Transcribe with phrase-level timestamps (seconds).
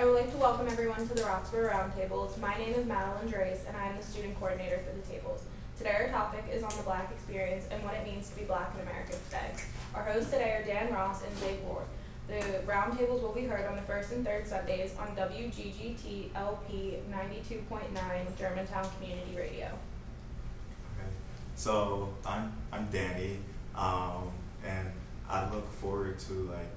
[0.00, 2.38] I would like to welcome everyone to the Roxborough Roundtables.
[2.38, 5.42] My name is Madeline Drace, and I am the student coordinator for the tables.
[5.76, 8.74] Today, our topic is on the Black experience and what it means to be Black
[8.74, 9.52] in America today.
[9.94, 11.84] Our hosts today are Dan Ross and Zay Ward.
[12.28, 18.38] The roundtables will be heard on the first and third Sundays on WGGT LP 92.9
[18.38, 19.66] Germantown Community Radio.
[19.66, 21.10] Okay.
[21.56, 23.36] So I'm I'm Danny,
[23.76, 24.32] um,
[24.64, 24.90] and
[25.28, 26.70] I look forward to like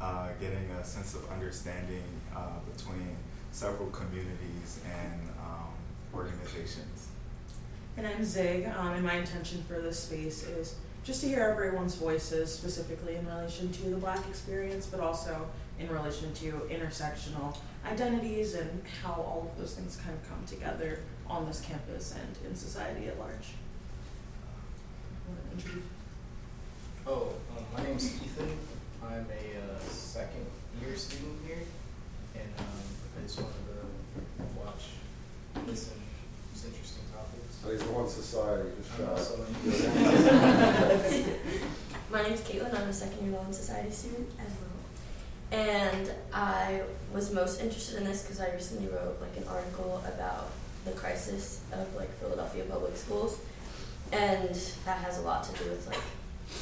[0.00, 2.04] uh, getting a sense of understanding
[2.34, 3.16] uh, between
[3.52, 5.72] several communities and um,
[6.14, 7.08] organizations.
[7.96, 11.94] And I'm Zig, um, and my intention for this space is just to hear everyone's
[11.94, 15.48] voices, specifically in relation to the Black experience, but also
[15.78, 17.56] in relation to intersectional
[17.86, 22.50] identities and how all of those things kind of come together on this campus and
[22.50, 23.54] in society at large.
[27.06, 28.50] Oh, um, my name's Ethan.
[29.08, 30.46] I'm a uh, second
[30.80, 31.62] year student here,
[32.34, 32.66] and um,
[33.18, 34.84] I just wanted to watch,
[35.66, 35.94] listen,
[36.52, 37.54] it's interesting topics.
[37.62, 41.16] So he's one society, I'm just also shy.
[41.54, 41.62] in
[42.10, 42.74] My name's Caitlin.
[42.74, 45.60] I'm a second year Law and Society student as well.
[45.60, 46.82] And I
[47.14, 50.50] was most interested in this because I recently wrote like an article about
[50.84, 53.38] the crisis of like Philadelphia public schools,
[54.12, 56.02] and that has a lot to do with like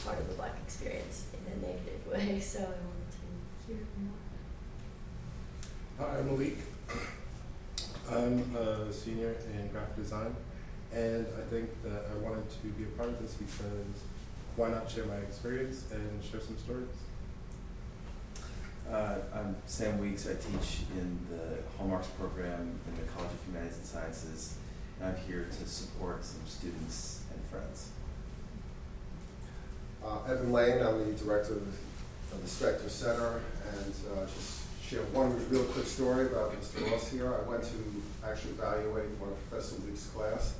[0.04, 2.38] part of the Black experience in a negative way.
[2.40, 3.18] So I wanted to
[3.66, 4.12] hear more.
[6.08, 6.58] Hi, I'm Malik.
[8.10, 10.34] I'm a senior in graphic design,
[10.92, 14.02] and I think that I wanted to be a part of this because
[14.56, 16.88] why not share my experience and share some stories?
[18.90, 20.28] Uh, I'm Sam Weeks.
[20.28, 24.56] I teach in the Hallmarks program in the College of Humanities and Sciences,
[25.00, 27.88] and I'm here to support some students and friends.
[30.04, 31.66] Uh, Evan Lane, I'm the director of
[32.42, 33.40] the Specter Center,
[33.70, 36.90] and uh, just share one real quick story about Mr.
[36.90, 37.32] Ross here.
[37.34, 40.54] I went to actually evaluate one of Professor Weeks' class,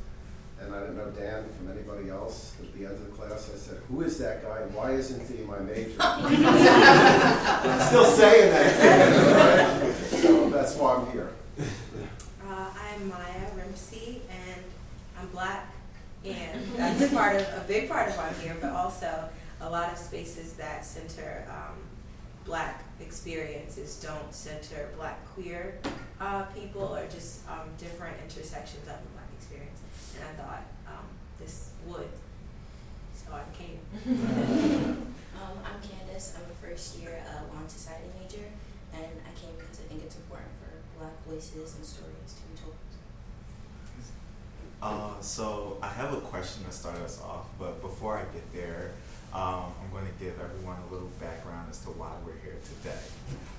[0.61, 2.55] and I didn't know Dan from anybody else.
[2.61, 4.61] At the end of the class, I said, "Who is that guy?
[4.61, 9.83] and Why isn't he my major?" I'm still saying that.
[9.83, 9.95] right?
[10.21, 11.31] So that's why I'm here.
[12.47, 14.63] Uh, I'm Maya Rimsey, and
[15.19, 15.73] I'm black,
[16.25, 18.57] and that's part of a big part of why I'm here.
[18.61, 19.29] But also,
[19.65, 21.77] a lot of spaces that center um,
[22.45, 25.79] black experiences don't center black queer
[26.21, 29.81] uh, people, or just um, different intersections of the black experience.
[30.17, 31.07] And I thought um,
[31.41, 32.09] this would,
[33.15, 35.01] so I came.
[35.35, 36.39] Um, I'm Candace.
[36.39, 38.45] I'm a first year uh, law and society major,
[38.95, 42.61] and I came because I think it's important for Black voices and stories to be
[42.63, 42.75] told.
[44.81, 48.93] Uh, so I have a question to start us off, but before I get there,
[49.35, 52.99] um, I'm going to give everyone a little background as to why we're here today.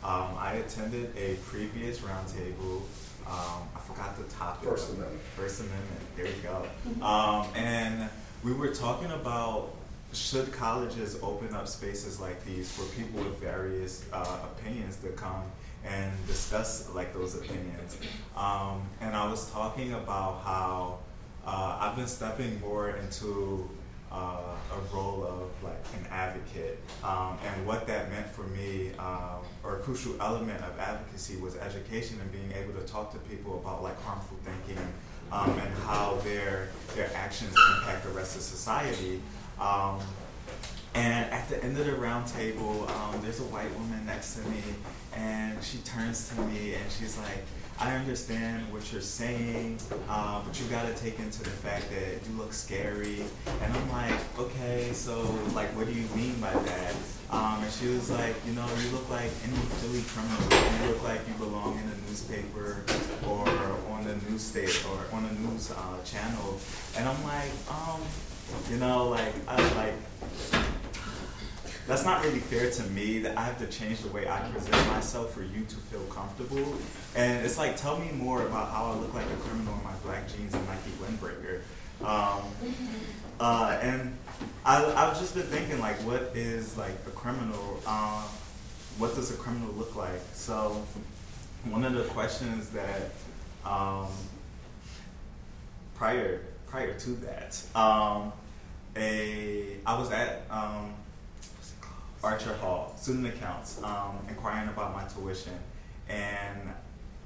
[0.04, 2.82] Um, I attended a previous roundtable.
[3.28, 4.70] Um, I forgot the topic.
[4.70, 5.22] First Amendment.
[5.36, 6.02] First Amendment.
[6.16, 7.06] There we go.
[7.06, 8.10] Um, and
[8.44, 9.74] we were talking about
[10.14, 15.44] should colleges open up spaces like these for people with various uh, opinions to come
[15.84, 17.98] and discuss like those opinions.
[18.38, 21.00] Um, and I was talking about how
[21.46, 23.70] uh, I've been stepping more into
[24.16, 29.44] uh, a role of like an advocate, um, and what that meant for me, um,
[29.64, 33.60] or a crucial element of advocacy was education and being able to talk to people
[33.60, 34.82] about like harmful thinking
[35.32, 39.22] um, and how their their actions impact the rest of society.
[39.60, 40.00] Um,
[40.94, 44.62] and at the end of the roundtable, um, there's a white woman next to me,
[45.14, 47.44] and she turns to me and she's like,
[47.78, 52.38] I understand what you're saying, uh, but you gotta take into the fact that you
[52.38, 53.24] look scary.
[53.62, 55.22] And I'm like, okay, so
[55.54, 56.96] like, what do you mean by that?
[57.32, 60.84] Um, and she was like, you know, you look like any Philly criminal.
[60.84, 62.84] You look like you belong in a newspaper
[63.28, 63.50] or
[63.92, 66.60] on the news state or on a news uh, channel.
[66.96, 68.02] And I'm like, um,
[68.70, 69.96] you know, like I like
[71.88, 74.88] that's not really fair to me that I have to change the way I present
[74.88, 76.74] myself for you to feel comfortable.
[77.16, 79.94] And it's like, tell me more about how I look like a criminal in my
[80.04, 81.62] black jeans and Nike windbreaker.
[82.04, 82.44] Um,
[83.40, 84.18] uh, and
[84.66, 87.80] I, I've just been thinking, like, what is like a criminal?
[87.86, 88.24] Um,
[88.98, 90.22] what does a criminal look like?
[90.34, 90.84] So,
[91.66, 93.12] one of the questions that
[93.64, 94.08] um,
[95.96, 98.34] prior prior to that, um,
[98.96, 100.94] a I was at um,
[102.26, 105.54] Archer Hall, student accounts, um, inquiring about my tuition.
[106.10, 106.60] And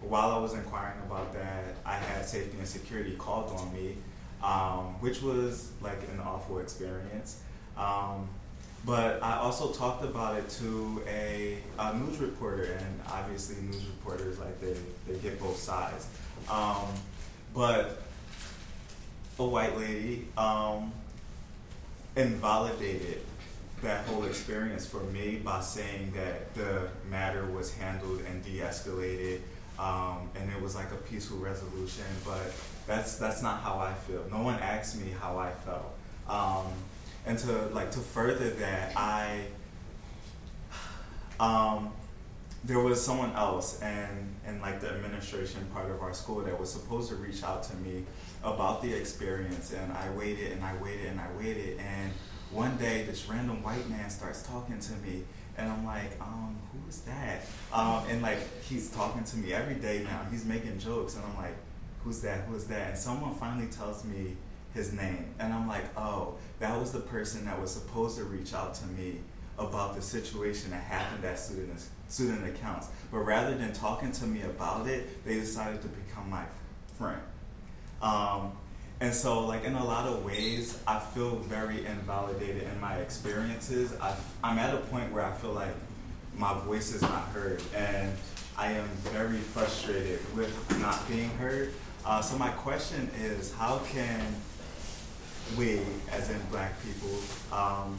[0.02, 3.96] while I was inquiring about that, I had safety and security called on me,
[4.44, 7.42] um, which was like an awful experience.
[7.78, 8.28] Um,
[8.86, 14.38] but I also talked about it to a, a news reporter, and obviously news reporters
[14.38, 14.76] like they
[15.08, 16.08] they get both sides.
[16.50, 16.88] Um,
[17.54, 18.02] but
[19.38, 20.92] a white lady um,
[22.18, 23.22] invalidated
[23.82, 29.40] that whole experience for me by saying that the matter was handled and de-escalated
[29.78, 32.54] um, and it was like a peaceful resolution but
[32.86, 34.24] that's that's not how i feel.
[34.32, 35.96] No one asked me how i felt.
[36.28, 36.68] Um,
[37.26, 39.46] and to like to further that i
[41.40, 41.92] um,
[42.66, 46.72] there was someone else and and like the administration part of our school that was
[46.72, 48.04] supposed to reach out to me
[48.44, 52.12] about the experience and i waited and i waited and i waited and
[52.52, 55.24] one day this random white man starts talking to me
[55.58, 57.46] and I'm like, um, who is that?
[57.74, 60.26] Um, and like he's talking to me every day now.
[60.32, 61.56] He's making jokes and I'm like,
[62.04, 62.46] who's that?
[62.46, 62.90] Who's that?
[62.90, 64.38] And someone finally tells me
[64.74, 68.54] his name and I'm like, oh, that was the person that was supposed to reach
[68.54, 69.20] out to me
[69.58, 72.88] about the situation that happened at student student accounts.
[73.12, 76.46] But rather than talking to me about it, they decided to become my
[76.98, 77.22] friend.
[78.02, 78.54] Um,
[79.02, 83.94] and so, like in a lot of ways, I feel very invalidated in my experiences.
[84.02, 85.74] I, I'm at a point where I feel like
[86.36, 88.12] my voice is not heard, and
[88.58, 91.74] I am very frustrated with not being heard.
[92.06, 94.22] Uh, so my question is, how can
[95.58, 95.82] we,
[96.12, 97.18] as in Black people,
[97.52, 97.98] um,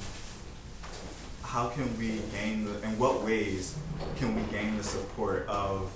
[1.43, 2.82] how can we gain the?
[2.82, 3.75] In what ways
[4.17, 5.91] can we gain the support of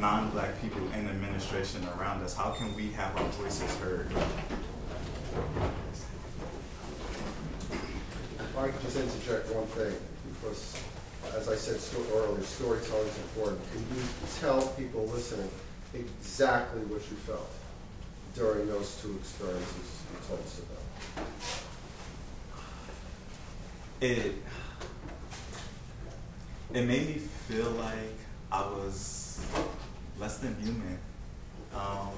[0.00, 2.34] non-black people in administration around us?
[2.36, 4.10] How can we have our voices heard?
[8.40, 9.94] If I could just interject one thing,
[10.32, 10.76] because
[11.36, 13.60] as I said sto- earlier, storytelling is important.
[13.72, 14.02] Can you
[14.40, 15.50] tell people listening
[15.94, 17.50] exactly what you felt
[18.34, 21.26] during those two experiences you told us about?
[24.00, 24.34] It
[26.74, 28.16] it made me feel like
[28.52, 29.40] I was
[30.20, 30.98] less than human.
[31.74, 32.08] Um,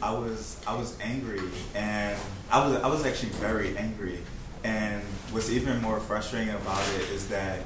[0.00, 1.42] I was I was angry,
[1.74, 2.18] and
[2.50, 4.18] I was I was actually very angry.
[4.64, 5.02] And
[5.32, 7.60] what's even more frustrating about it is that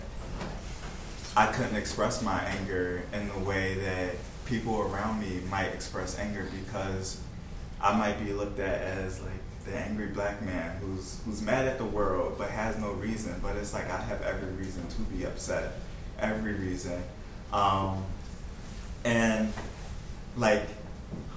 [1.37, 4.15] I couldn't express my anger in the way that
[4.47, 7.21] people around me might express anger because
[7.81, 9.31] I might be looked at as like
[9.67, 13.39] the angry black man who's who's mad at the world but has no reason.
[13.43, 15.75] But it's like I have every reason to be upset,
[16.19, 17.03] every reason,
[17.53, 18.05] um,
[19.05, 19.53] and
[20.37, 20.69] like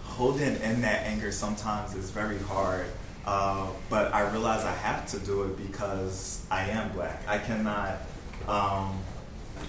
[0.04, 2.86] holding in that anger sometimes is very hard.
[3.26, 7.22] Uh, but I realize I have to do it because I am black.
[7.28, 7.98] I cannot
[8.48, 9.00] um,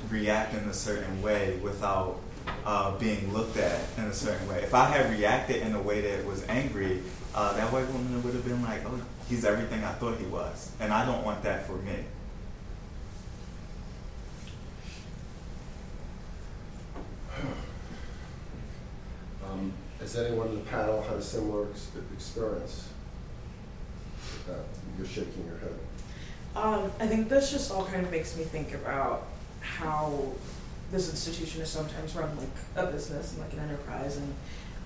[0.09, 2.21] react in a certain way without
[2.65, 4.63] uh, being looked at in a certain way.
[4.63, 7.03] If I had reacted in a way that was angry,
[7.35, 10.73] uh, that white woman would have been like, "Oh, he's everything I thought he was,"
[10.81, 12.05] and I don't want that for me.
[19.51, 22.89] Um, Has anyone in the panel had a similar ex- experience?
[24.47, 24.61] that?
[24.97, 25.75] You're shaking your head.
[26.57, 29.27] Um, I think this just all kind of makes me think about
[29.61, 30.33] how
[30.91, 34.35] this institution is sometimes run like a business and like an enterprise, and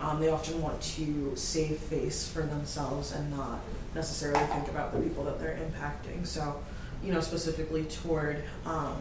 [0.01, 3.61] um, they often want to save face for themselves and not
[3.95, 6.27] necessarily think about the people that they're impacting.
[6.27, 6.61] So,
[7.03, 8.97] you know, specifically toward um,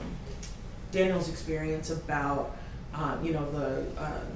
[0.92, 2.56] Daniel's experience about,
[2.94, 4.28] um, you know, the um,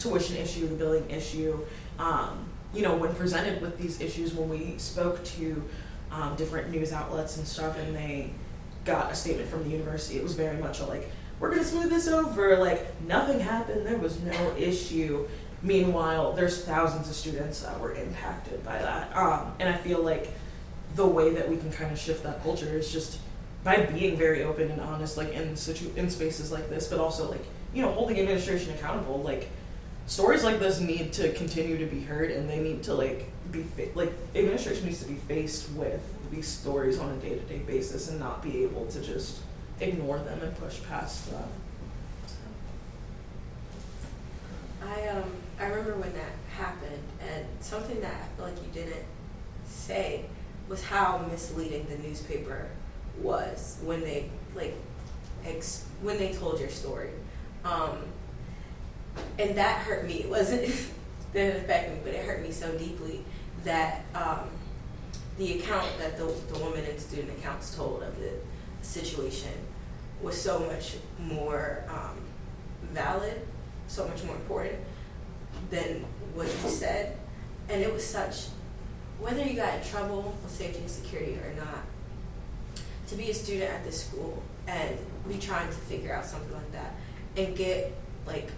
[0.00, 1.58] tuition issue, the billing issue.
[1.98, 5.62] Um, you know, when presented with these issues, when we spoke to
[6.10, 8.30] um, different news outlets and stuff, and they
[8.84, 11.90] got a statement from the university, it was very much a like, we're gonna smooth
[11.90, 15.26] this over, like nothing happened, there was no issue.
[15.62, 20.32] Meanwhile, there's thousands of students that were impacted by that, um, and I feel like
[20.94, 23.18] the way that we can kind of shift that culture is just
[23.62, 27.30] by being very open and honest, like in situ- in spaces like this, but also
[27.30, 29.48] like you know holding administration accountable, like
[30.10, 33.62] stories like this need to continue to be heard and they need to like be
[33.62, 36.02] fa- like administration needs to be faced with
[36.32, 39.38] these stories on a day-to-day basis and not be able to just
[39.78, 41.44] ignore them and push past them.
[44.82, 49.04] I um I remember when that happened, and something that I feel like you didn't
[49.66, 50.24] say
[50.68, 52.66] was how misleading the newspaper
[53.20, 54.74] was when they like
[55.44, 57.10] ex- when they told your story,
[57.64, 57.98] um,
[59.38, 60.14] and that hurt me.
[60.14, 60.62] It wasn't
[61.32, 63.24] didn't affect me, but it hurt me so deeply
[63.64, 64.48] that um,
[65.38, 68.32] the account that the the woman in student accounts told of the
[68.82, 69.52] situation
[70.20, 72.16] was so much more um,
[72.92, 73.40] valid
[73.90, 74.78] so much more important
[75.70, 77.18] than what you said.
[77.68, 78.46] And it was such,
[79.18, 81.84] whether you got in trouble with safety and security or not,
[83.08, 84.96] to be a student at this school and
[85.28, 86.94] be trying to figure out something like that
[87.36, 87.92] and get
[88.26, 88.48] like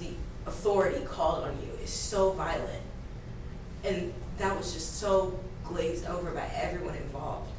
[0.00, 0.10] the
[0.46, 2.82] authority called on you is so violent.
[3.84, 7.50] And that was just so glazed over by everyone involved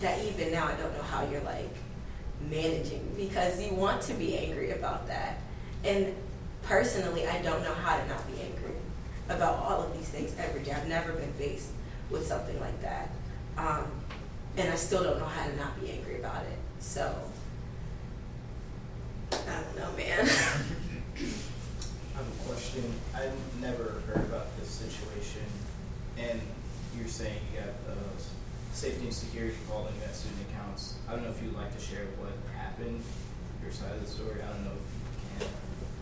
[0.00, 1.70] that even now I don't know how you're like
[2.50, 5.38] managing because you want to be angry about that.
[5.84, 6.14] And
[6.62, 8.74] personally, I don't know how to not be angry
[9.28, 10.72] about all of these things every day.
[10.72, 11.70] I've never been faced
[12.10, 13.10] with something like that.
[13.56, 13.84] Um,
[14.56, 16.58] and I still don't know how to not be angry about it.
[16.80, 17.14] So,
[19.32, 20.28] I don't know, man.
[22.42, 22.84] Have question.
[23.14, 25.42] I've never heard about this situation,
[26.18, 26.40] and
[26.96, 27.94] you're saying you got uh,
[28.72, 30.96] safety and security calling at student accounts.
[31.08, 33.02] I don't know if you'd like to share what happened,
[33.62, 34.42] your side of the story.
[34.42, 35.54] I don't know if you can.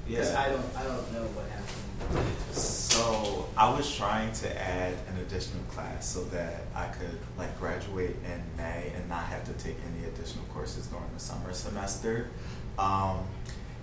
[0.06, 0.40] Because Yeah.
[0.40, 2.56] I don't, I don't know what happened.
[2.56, 8.16] So I was trying to add an additional class so that I could like graduate
[8.24, 12.28] in May and not have to take any additional courses during the summer semester.
[12.78, 13.26] Um,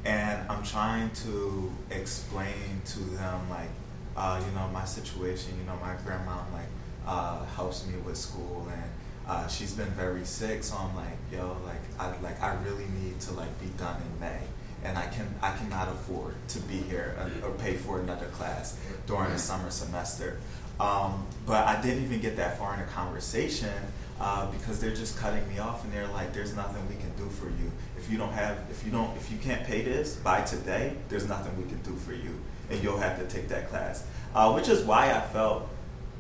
[0.08, 3.70] and I'm trying to explain to them like,
[4.16, 5.54] uh, you know, my situation.
[5.60, 6.70] You know, my grandma like
[7.06, 8.90] uh, helps me with school and.
[9.30, 13.20] Uh, she's been very sick, so I'm like, yo, like, I like, I really need
[13.20, 14.40] to like be done in May,
[14.86, 19.30] and I can, I cannot afford to be here or pay for another class during
[19.30, 20.40] the summer semester.
[20.80, 23.74] Um, but I didn't even get that far in a conversation
[24.22, 27.30] uh, because they're just cutting me off, and they're like, "There's nothing we can do
[27.30, 27.70] for you
[28.08, 30.94] if you don't have, if you don't, if you can't pay this by today.
[31.10, 34.54] There's nothing we can do for you, and you'll have to take that class." Uh,
[34.54, 35.68] which is why I felt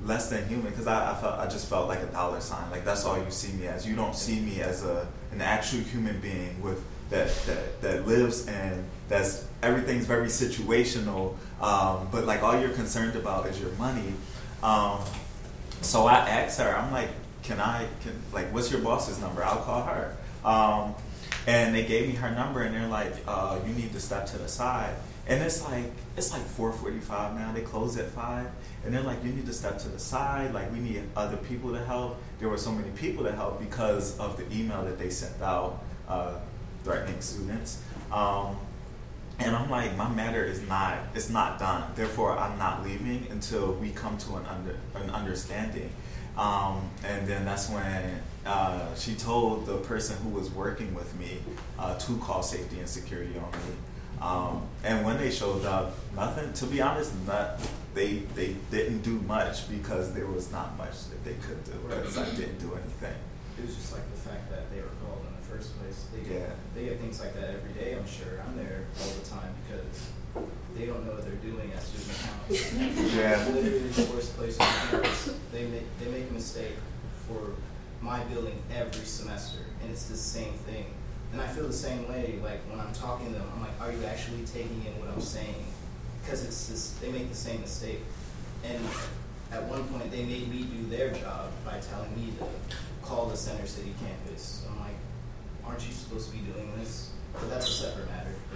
[0.03, 2.69] less than human because I, I felt I just felt like a dollar sign.
[2.71, 3.87] Like that's all you see me as.
[3.87, 8.47] You don't see me as a an actual human being with that that, that lives
[8.47, 11.35] and that's everything's very situational.
[11.61, 14.13] Um, but like all you're concerned about is your money.
[14.61, 14.99] Um,
[15.81, 16.75] so I asked her.
[16.75, 17.09] I'm like,
[17.43, 19.41] can I can like what's your boss's number?
[19.41, 20.17] I'll call her.
[20.43, 20.95] Um,
[21.47, 24.37] and they gave me her number and they're like, uh, you need to step to
[24.37, 24.93] the side.
[25.27, 25.85] And it's like
[26.15, 27.51] it's like 4:45 now.
[27.53, 28.47] They close at five,
[28.85, 30.53] and they're like, you need to step to the side.
[30.53, 32.21] Like we need other people to help.
[32.39, 35.83] There were so many people to help because of the email that they sent out
[36.07, 36.35] uh,
[36.83, 37.81] threatening students.
[38.11, 38.55] Um,
[39.39, 41.91] and I'm like, my matter is not it's not done.
[41.95, 45.91] Therefore, I'm not leaving until we come to an under an understanding.
[46.37, 51.39] Um, and then that's when uh, she told the person who was working with me
[51.77, 53.75] uh, to call safety and security on me.
[54.21, 56.51] Um, and when they showed up, nothing.
[56.53, 57.59] To be honest, not
[57.93, 62.17] they they didn't do much because there was not much that they could do because
[62.17, 63.13] I didn't do anything.
[63.59, 66.05] It was just like the fact that they were called in the first place.
[66.13, 66.49] They get, Yeah.
[66.75, 68.41] they get things like that every day, I'm sure.
[68.45, 70.45] I'm there all the time because
[70.77, 73.13] they don't know what they're doing at student accounts.
[73.15, 73.45] Yeah.
[73.49, 74.57] Literally the worst place.
[75.51, 76.73] They make, they make a mistake
[77.27, 77.53] for
[78.01, 80.85] my building every semester, and it's the same thing.
[81.31, 83.91] And I feel the same way, like when I'm talking to them, I'm like, are
[83.91, 85.65] you actually taking in what I'm saying?
[86.23, 87.99] Because it's just, they make the same mistake.
[88.63, 88.83] And
[89.51, 92.45] at one point, they made me do their job by telling me to
[93.05, 94.65] call the Center City campus.
[94.69, 94.95] I'm like,
[95.65, 97.11] aren't you supposed to be doing this?
[97.33, 98.33] But that's a separate matter.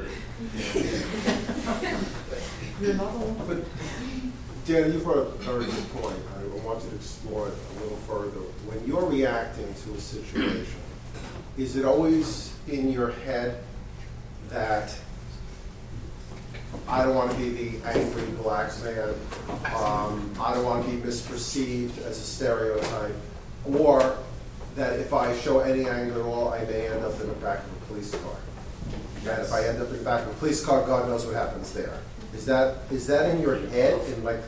[2.81, 3.13] You're not
[3.47, 3.57] But
[4.65, 6.15] Dan, you brought up a very good point.
[6.37, 8.39] I want to explore it a little further.
[8.65, 10.79] When you're reacting to a situation,
[11.57, 13.63] is it always in your head
[14.49, 14.95] that
[16.87, 19.13] I don't want to be the angry black man,
[19.75, 23.15] um, I don't want to be misperceived as a stereotype,
[23.65, 24.17] or
[24.75, 27.59] that if I show any anger at all, I may end up in the back
[27.59, 28.35] of a police car?
[29.19, 31.35] And if I end up in the back of a police car, God knows what
[31.35, 31.99] happens there.
[32.33, 34.39] Is that, is that in your head, like,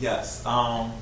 [0.00, 0.44] Yes.
[0.46, 0.92] Um,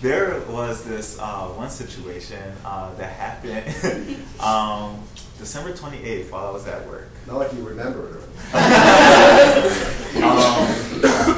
[0.00, 5.02] there was this uh, one situation uh, that happened um,
[5.38, 7.08] December 28th while I was at work.
[7.26, 8.24] not like you remember it.
[10.22, 10.66] um,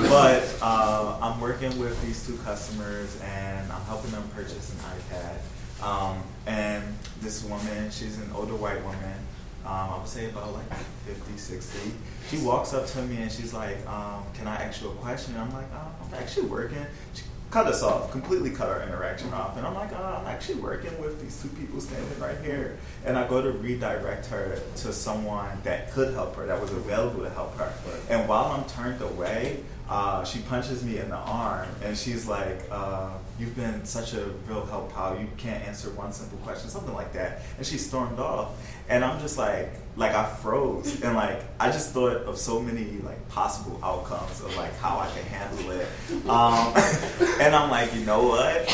[0.09, 5.39] but uh, I'm working with these two customers and I'm helping them purchase an iPad.
[5.85, 6.85] Um, and
[7.21, 9.19] this woman, she's an older white woman,
[9.65, 10.73] um, I would say about like
[11.07, 11.93] 50, 60.
[12.31, 15.35] She walks up to me and she's like, um, Can I ask you a question?
[15.35, 16.85] And I'm like, oh, I'm actually working.
[17.15, 19.59] She cut us off, completely cut our interaction off.
[19.59, 22.79] And I'm like, oh, I'm actually working with these two people standing right here.
[23.05, 27.23] And I go to redirect her to someone that could help her, that was available
[27.23, 27.73] to help her.
[28.09, 32.63] And while I'm turned away, uh, she punches me in the arm and she's like,
[32.71, 35.19] uh, You've been such a real help, pal.
[35.19, 37.43] You can't answer one simple question, something like that.
[37.57, 38.51] And she stormed off.
[38.93, 41.01] And I'm just like, like I froze.
[41.01, 45.07] And like, I just thought of so many like possible outcomes of like how I
[45.07, 45.89] could handle it.
[46.29, 46.75] Um,
[47.41, 48.69] and I'm like, you know what?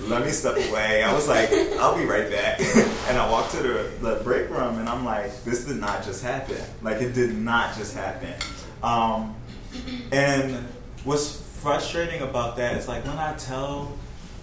[0.08, 1.04] let me step away.
[1.04, 2.58] I was like, I'll be right back.
[3.08, 6.24] and I walked to the, the break room and I'm like, this did not just
[6.24, 6.60] happen.
[6.82, 8.34] Like, it did not just happen.
[8.82, 9.36] Um,
[10.10, 10.66] and
[11.04, 13.96] what's frustrating about that is like when I tell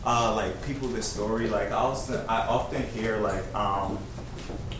[0.05, 1.83] uh, like people this story, like I
[2.29, 3.99] I often hear like, um,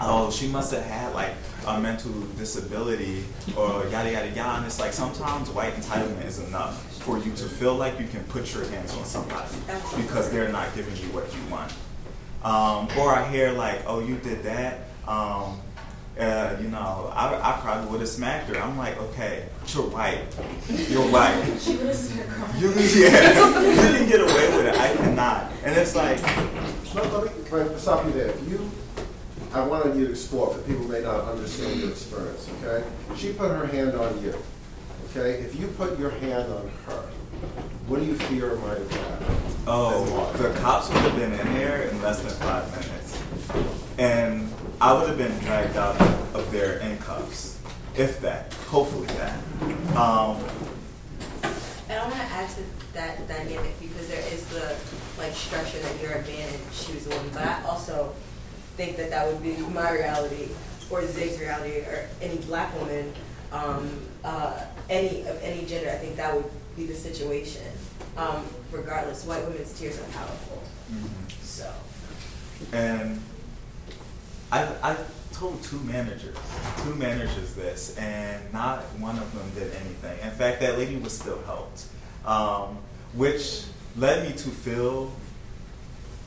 [0.01, 1.33] oh, she must have had like
[1.67, 3.25] a mental disability
[3.55, 4.57] or yada yada yada.
[4.57, 8.23] And it's like sometimes white entitlement is enough for you to feel like you can
[8.25, 9.55] put your hands on somebody
[9.97, 11.71] because they're not giving you what you want.
[12.43, 14.81] Um, or I hear like, oh, you did that.
[15.07, 15.59] Um,
[16.19, 18.57] uh, you know, I, I probably would have smacked her.
[18.61, 20.19] I'm like, okay, you're white.
[20.69, 21.43] You're white.
[21.59, 22.61] She would have started crying.
[22.61, 24.75] You can, yeah, you can get away with it.
[24.75, 25.51] I cannot.
[25.63, 26.21] And it's like,
[26.93, 28.27] Let, let me, let me stop you there.
[28.27, 28.69] If you,
[29.53, 32.87] I wanted you to explore, for people may not understand your experience, okay?
[33.17, 34.35] She put her hand on you,
[35.09, 35.41] okay?
[35.41, 37.01] If you put your hand on her,
[37.87, 39.35] what do you fear might have happened?
[39.67, 43.21] oh, the cops would have been in there in less than five minutes.
[43.97, 44.51] And
[44.81, 45.99] I would have been dragged out
[46.33, 47.59] of there in cuffs.
[47.95, 48.53] If that.
[48.67, 49.37] Hopefully that.
[49.97, 50.37] Um,
[51.89, 52.61] And I want to add to
[52.93, 54.75] that dynamic because there is the
[55.17, 58.13] like structure that you're a man and she was a woman, but I also
[58.79, 60.47] think that that would be my reality
[60.89, 63.11] or Zig's reality or any black woman,
[63.51, 63.89] um,
[64.23, 65.89] uh, any of any gender.
[65.89, 67.67] I think that would be the situation.
[68.15, 70.63] Um, regardless, white women's tears are powerful.
[71.41, 71.69] So
[72.71, 73.21] And
[74.49, 74.95] I, I
[75.33, 76.37] told two managers,
[76.83, 80.17] two managers this, and not one of them did anything.
[80.23, 81.83] In fact, that lady was still helped,
[82.25, 82.77] um,
[83.13, 83.63] which
[83.97, 85.11] led me to feel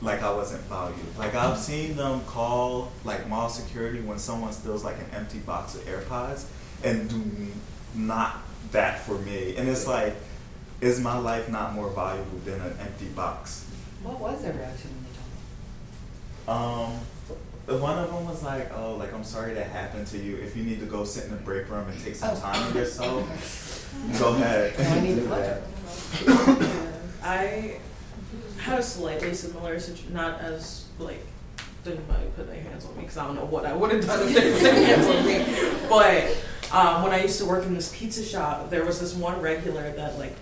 [0.03, 1.17] like I wasn't valued.
[1.17, 5.75] Like I've seen them call like mall security when someone steals like an empty box
[5.75, 6.45] of AirPods
[6.83, 7.23] and do
[7.95, 8.41] not
[8.71, 9.55] that for me.
[9.55, 10.15] And it's like,
[10.81, 13.65] is my life not more valuable than an empty box?
[14.03, 16.99] What was their reaction when they told Um,
[17.65, 20.35] the one of them was like, "Oh, like I'm sorry that happened to you.
[20.35, 22.39] If you need to go sit in the break room and take some Oh.
[22.41, 25.61] time with yourself, go ahead." I need to Do that.
[27.23, 27.77] I
[28.63, 31.19] had a slightly similar situation, not as like
[31.83, 34.05] didn't nobody put their hands on me because I don't know what I would have
[34.05, 35.79] done if they put their hands on me.
[35.89, 36.37] But
[36.71, 39.91] um, when I used to work in this pizza shop, there was this one regular
[39.91, 40.33] that like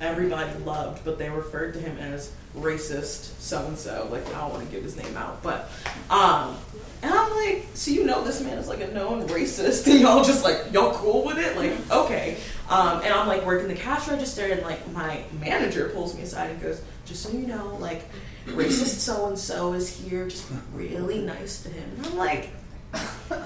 [0.00, 4.08] everybody loved, but they referred to him as racist so and so.
[4.10, 5.70] Like I don't want to give his name out, but
[6.10, 6.56] um,
[7.02, 10.24] and I'm like, so you know this man is like a known racist, and y'all
[10.24, 11.56] just like y'all cool with it?
[11.56, 12.38] Like okay.
[12.68, 16.50] Um, and I'm like working the cash register, and like my manager pulls me aside
[16.50, 18.04] and goes, just so you know, like
[18.46, 21.90] racist so and so is here, just be really nice to him.
[21.96, 22.50] And I'm like.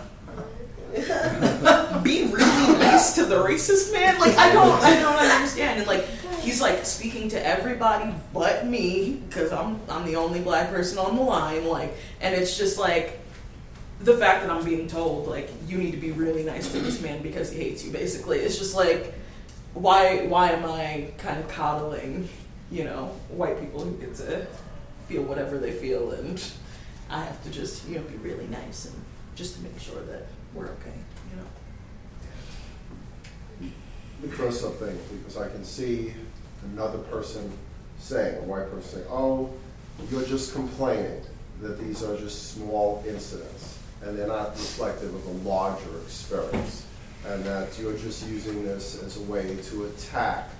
[2.02, 6.04] be really nice to the racist man like i don't i don't understand and like
[6.42, 11.16] he's like speaking to everybody but me because i'm i'm the only black person on
[11.16, 13.20] the line like and it's just like
[14.00, 17.00] the fact that i'm being told like you need to be really nice to this
[17.00, 18.38] man because he hates you basically.
[18.40, 19.14] It's just like
[19.74, 22.28] why why am i kind of coddling
[22.70, 24.46] you know white people who get to
[25.09, 26.52] feel whatever they feel and
[27.09, 28.94] i have to just you know be really nice and
[29.35, 30.92] just to make sure that we're okay
[31.31, 31.46] you know?
[34.22, 36.14] Let me throw something, because I can see
[36.72, 37.51] another person
[37.98, 39.51] saying, a white person saying, oh,
[40.11, 41.22] you're just complaining
[41.61, 46.87] that these are just small incidents, and they're not reflective of a larger experience,
[47.27, 50.51] and that you're just using this as a way to attack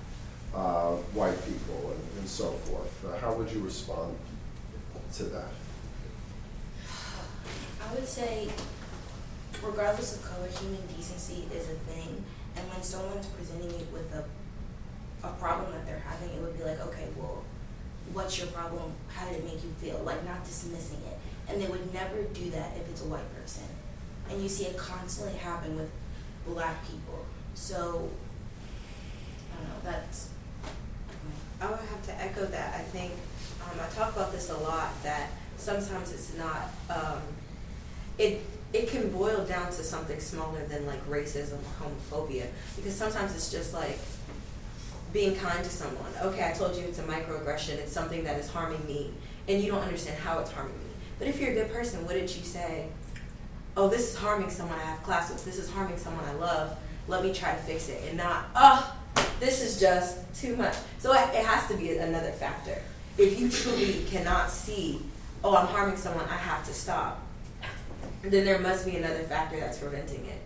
[0.55, 3.05] uh, white people and, and so forth.
[3.05, 4.15] Uh, how would you respond
[5.13, 5.49] to that?
[7.81, 8.49] I would say,
[9.61, 12.23] regardless of color, human decency is a thing.
[12.55, 14.23] And when someone's presenting it with a,
[15.23, 17.43] a problem that they're having, it would be like, okay, well,
[18.11, 18.91] what's your problem?
[19.07, 20.01] How did it make you feel?
[20.03, 21.17] Like, not dismissing it.
[21.49, 23.63] And they would never do that if it's a white person.
[24.29, 25.89] And you see it constantly happen with
[26.45, 27.25] black people.
[27.55, 28.09] So,
[29.51, 30.29] I don't know, that's.
[31.61, 32.75] I would have to echo that.
[32.75, 33.13] I think
[33.63, 34.91] um, I talk about this a lot.
[35.03, 36.69] That sometimes it's not.
[36.89, 37.21] Um,
[38.17, 38.41] it
[38.73, 43.51] it can boil down to something smaller than like racism or homophobia because sometimes it's
[43.51, 43.99] just like
[45.13, 46.11] being kind to someone.
[46.21, 47.75] Okay, I told you it's a microaggression.
[47.75, 49.13] It's something that is harming me,
[49.47, 50.89] and you don't understand how it's harming me.
[51.19, 52.87] But if you're a good person, wouldn't you say,
[53.77, 55.45] "Oh, this is harming someone I have class with.
[55.45, 56.75] This is harming someone I love.
[57.07, 58.95] Let me try to fix it," and not, "Oh,
[59.39, 62.81] this is just too much." So it it has to be another factor.
[63.17, 65.05] If you truly cannot see,
[65.43, 66.25] "Oh, I'm harming someone.
[66.27, 67.21] I have to stop,"
[68.23, 70.41] then there must be another factor that's preventing it.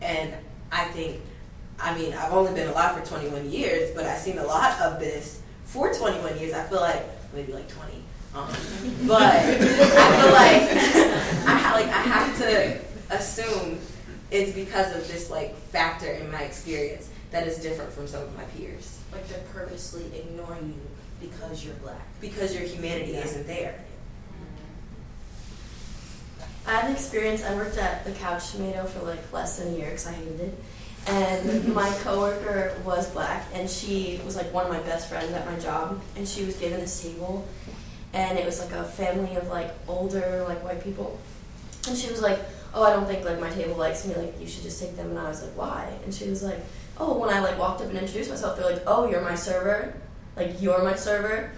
[0.00, 0.34] And
[0.72, 1.20] I think,
[1.80, 4.98] I mean, I've only been alive for 21 years, but I've seen a lot of
[4.98, 6.52] this for 21 years.
[6.54, 7.92] I feel like maybe like 20.
[8.34, 8.48] Um,
[9.06, 10.62] but I feel like
[11.46, 12.80] I ha- like I have to
[13.16, 13.78] assume
[14.30, 18.36] it's because of this like factor in my experience that is different from some of
[18.36, 22.06] my peers Like they're purposely ignoring you because you're black.
[22.20, 23.24] because your humanity Yeah.
[23.24, 23.78] isn't there.
[26.66, 27.42] I had an experience.
[27.42, 30.40] I worked at the Couch Tomato for like less than a year because I hated
[30.40, 30.54] it.
[31.08, 35.46] And my coworker was black, and she was like one of my best friends at
[35.50, 36.00] my job.
[36.16, 37.48] And she was given this table,
[38.12, 41.18] and it was like a family of like older like white people.
[41.88, 42.38] And she was like,
[42.74, 44.14] "Oh, I don't think like my table likes me.
[44.16, 46.60] Like you should just take them." And I was like, "Why?" And she was like,
[46.98, 49.94] "Oh, when I like walked up and introduced myself, they're like, "Oh, you're my server.
[50.36, 51.52] Like you're my server."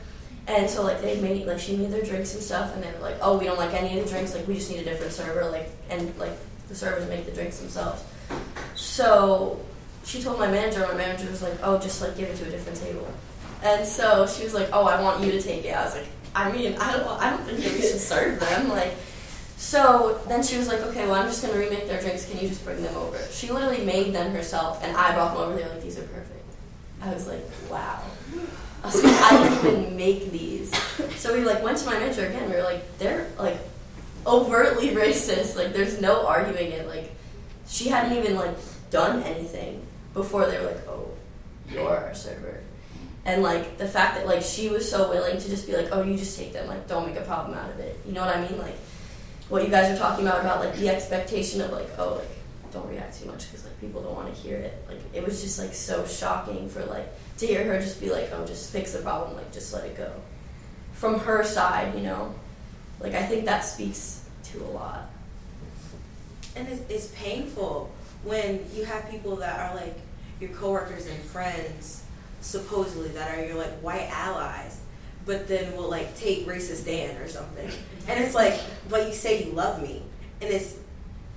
[0.46, 3.00] And so like they made like she made their drinks and stuff, and they were
[3.00, 4.32] like, "Oh, we don't like any of the drinks.
[4.32, 6.36] Like we just need a different server." Like and like
[6.68, 8.04] the servers make the drinks themselves.
[8.90, 9.60] So
[10.04, 12.48] she told my manager, and my manager was like, "Oh, just like give it to
[12.48, 13.06] a different table."
[13.62, 16.08] And so she was like, "Oh, I want you to take it." I was like,
[16.34, 18.96] "I mean, I don't, I don't think that we should serve them." Like,
[19.56, 22.28] so then she was like, "Okay, well, I'm just gonna remake their drinks.
[22.28, 25.44] Can you just bring them over?" She literally made them herself, and I brought them
[25.44, 25.56] over.
[25.56, 26.44] They were like, "These are perfect."
[27.00, 28.02] I was like, "Wow."
[28.82, 30.74] I was like, I didn't even make these.
[31.16, 32.50] So we like went to my manager again.
[32.50, 33.58] We were like, they're like
[34.26, 35.54] overtly racist.
[35.54, 36.88] Like there's no arguing it.
[36.88, 37.14] Like
[37.68, 38.56] she hadn't even like
[38.90, 41.10] done anything before they were like, oh,
[41.68, 42.60] you're our server.
[43.24, 46.02] And like the fact that like she was so willing to just be like, oh,
[46.02, 46.66] you just take them.
[46.66, 47.98] Like don't make a problem out of it.
[48.06, 48.58] You know what I mean?
[48.58, 48.76] Like
[49.48, 52.28] what you guys are talking about about like the expectation of like, oh, like
[52.72, 54.84] don't react too much because like people don't want to hear it.
[54.88, 58.30] Like it was just like so shocking for like to hear her just be like,
[58.32, 60.10] oh, just fix the problem, like just let it go.
[60.92, 62.34] From her side, you know,
[63.00, 65.10] like I think that speaks to a lot.
[66.56, 67.90] And it's, it's painful
[68.24, 69.96] when you have people that are like
[70.40, 72.02] your coworkers and friends,
[72.40, 74.80] supposedly that are your like white allies,
[75.26, 77.70] but then will like take racist stand or something.
[78.08, 80.02] And it's like, but you say you love me,
[80.40, 80.76] and it's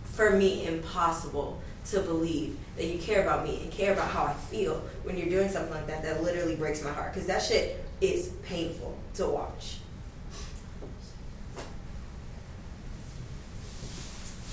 [0.04, 4.34] for me impossible to believe that you care about me and care about how I
[4.34, 6.04] feel when you're doing something like that.
[6.04, 9.78] That literally breaks my heart because that shit is painful to watch.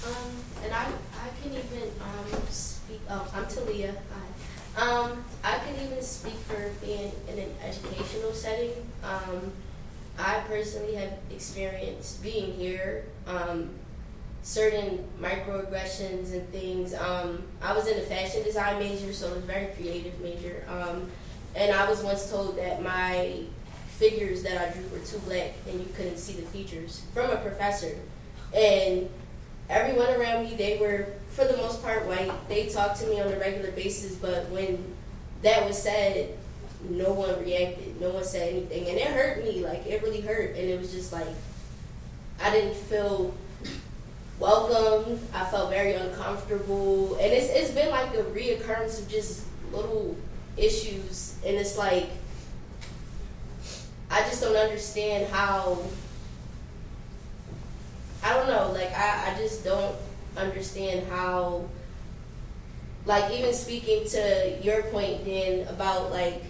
[0.06, 0.30] Um,
[0.64, 0.90] and I,
[1.22, 3.00] I can even um, speak.
[3.10, 3.94] Oh, I'm Talia.
[4.14, 4.82] Hi.
[4.82, 8.72] Um, I can even speak for being in an educational setting.
[9.04, 9.52] Um,
[10.18, 13.04] I personally have experienced being here.
[13.26, 13.70] Um,
[14.42, 16.94] certain microaggressions and things.
[16.94, 20.64] Um, I was in a fashion design major, so it was a very creative major.
[20.68, 21.10] Um,
[21.54, 23.42] and I was once told that my
[23.88, 27.36] figures that I drew were too black and you couldn't see the features from a
[27.36, 27.96] professor.
[28.54, 29.10] And
[29.70, 32.30] everyone around me, they were, for the most part, white.
[32.48, 34.84] They talked to me on a regular basis, but when
[35.42, 36.36] that was said,
[36.88, 38.00] no one reacted.
[38.00, 38.88] No one said anything.
[38.88, 39.64] And it hurt me.
[39.64, 40.56] Like, it really hurt.
[40.56, 41.28] And it was just like,
[42.42, 43.34] I didn't feel
[44.38, 45.20] welcome.
[45.32, 47.14] I felt very uncomfortable.
[47.16, 50.16] And it's, it's been like a reoccurrence of just little
[50.56, 51.36] issues.
[51.44, 52.08] And it's like,
[54.10, 55.78] I just don't understand how
[58.22, 59.96] I don't know, like I, I just don't
[60.36, 61.64] understand how
[63.06, 66.42] like even speaking to your point then about like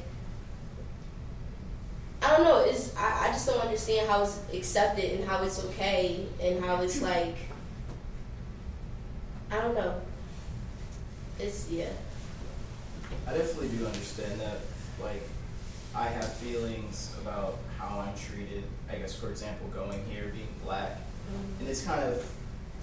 [2.23, 5.65] I don't know, it's I, I just don't understand how it's accepted and how it's
[5.67, 7.07] okay and how it's hmm.
[7.07, 7.37] like
[9.51, 9.95] I don't know.
[11.39, 11.89] It's yeah.
[13.27, 14.59] I definitely do understand that.
[15.03, 15.23] Like,
[15.95, 18.65] I have feelings about how I'm treated.
[18.89, 20.99] I guess, for example, going here, being black,
[21.59, 22.25] and it's kind of,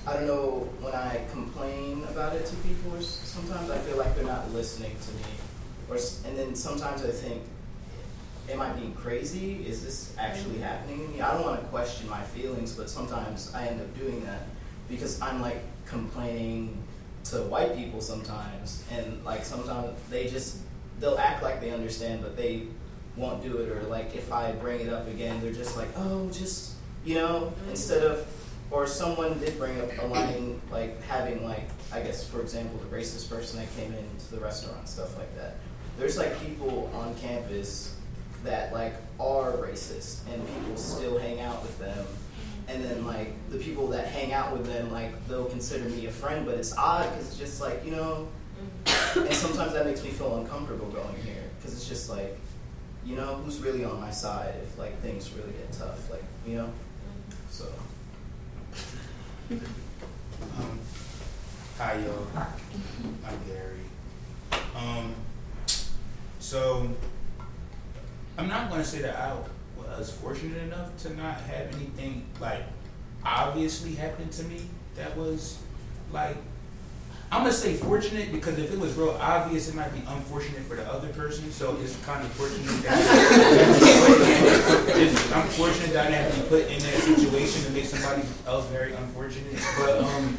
[0.05, 4.25] I don't know, when I complain about it to people, sometimes I feel like they're
[4.25, 5.23] not listening to me,
[5.89, 7.43] or and then sometimes I think,
[8.49, 9.65] am I being crazy?
[9.67, 11.21] Is this actually happening to me?
[11.21, 14.43] I don't want to question my feelings, but sometimes I end up doing that
[14.89, 16.81] because I'm like complaining
[17.25, 20.59] to white people sometimes, and like sometimes they just
[20.99, 22.63] they'll act like they understand, but they
[23.17, 26.29] won't do it, or like if I bring it up again, they're just like, oh,
[26.31, 26.75] just
[27.07, 28.27] you know, instead of,
[28.69, 32.93] or someone did bring up a line like having like I guess for example the
[32.93, 35.55] racist person that came into the restaurant stuff like that.
[35.97, 37.95] There's like people on campus
[38.43, 42.05] that like are racist, and people still hang out with them
[42.67, 46.11] and then like the people that hang out with them like they'll consider me a
[46.11, 48.27] friend but it's odd because it's just like you know
[49.15, 52.37] and sometimes that makes me feel uncomfortable going here because it's just like
[53.05, 56.55] you know who's really on my side if like things really get tough like you
[56.57, 56.69] know
[57.57, 57.65] so
[60.59, 60.79] Um,
[61.77, 62.27] hi, yo.
[62.35, 63.79] I'm Gary.
[64.75, 65.15] Um,
[66.39, 66.89] so
[68.37, 69.35] I'm not going to say that I
[69.97, 72.63] was fortunate enough to not have anything like
[73.25, 74.61] obviously happen to me
[74.95, 75.57] that was
[76.11, 76.37] like
[77.29, 80.75] I'm gonna say fortunate because if it was real obvious, it might be unfortunate for
[80.75, 81.51] the other person.
[81.51, 83.01] So it's kind of fortunate that
[84.95, 87.85] it's, I'm fortunate that I didn't have to be put in that situation to make
[87.85, 89.61] somebody else very unfortunate.
[89.77, 90.37] But um,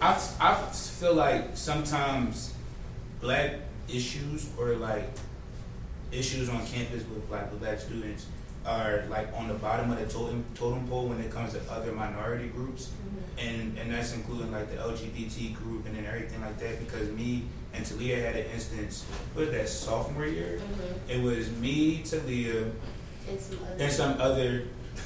[0.00, 2.54] I I feel like sometimes
[3.20, 3.54] black
[3.88, 5.10] issues or like
[6.12, 8.26] issues on campus with like black students
[8.66, 11.92] are like on the bottom of the totem, totem pole when it comes to other
[11.92, 13.48] minority groups, Mm-hmm.
[13.48, 16.78] and and that's including like the LGBT group and then everything like that.
[16.80, 17.42] Because me
[17.74, 19.04] and Talia had an instance.
[19.34, 20.58] What was that sophomore year?
[20.60, 21.10] Mhm.
[21.16, 22.64] It was me, Talia,
[23.28, 23.84] And some other.
[23.84, 24.62] and some other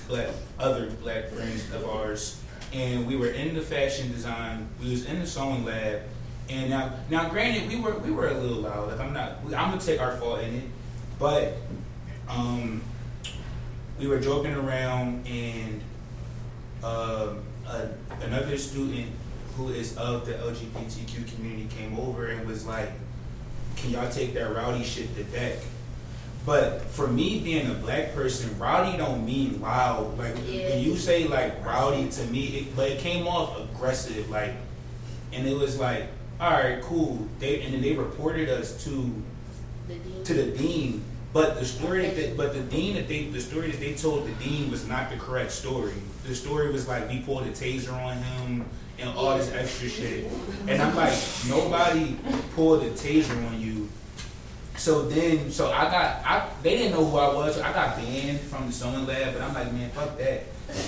[0.09, 2.41] black other black friends of ours,
[2.73, 4.69] and we were in the fashion design.
[4.83, 6.03] We was in the sewing lab,
[6.49, 8.89] and now now granted we were we were a little loud.
[8.91, 10.65] Like I'm not I'm gonna take our fault in it,
[11.19, 11.57] but
[12.29, 12.81] um
[14.01, 15.83] we were joking around and
[16.83, 17.89] um, a,
[18.23, 19.11] another student
[19.57, 22.91] who is of the LGBTQ community came over and was like,
[23.77, 25.59] "Can y'all take that rowdy shit to deck?"
[26.47, 30.17] But for me being a black person, rowdy don't mean loud.
[30.19, 30.71] Like Yeah.
[30.71, 34.31] when you say like rowdy to me, it, but it came off aggressive.
[34.31, 34.55] Like,
[35.35, 36.07] and it was like,
[36.41, 37.29] all right, cool.
[37.39, 39.13] They and then they reported us to
[39.89, 41.05] The to the dean.
[41.33, 44.33] But the story that but the dean that they the story that they told the
[44.45, 45.95] dean was not the correct story.
[46.27, 48.65] The story was like we pulled a taser on him
[48.99, 50.31] and all this extra shit.
[50.67, 51.17] And I'm like,
[51.49, 52.17] nobody
[52.55, 53.89] pulled a taser on you.
[54.77, 57.57] So then, so I got, I they didn't know who I was.
[57.57, 60.45] So I got banned from the sewing lab, but I'm like, man, fuck that.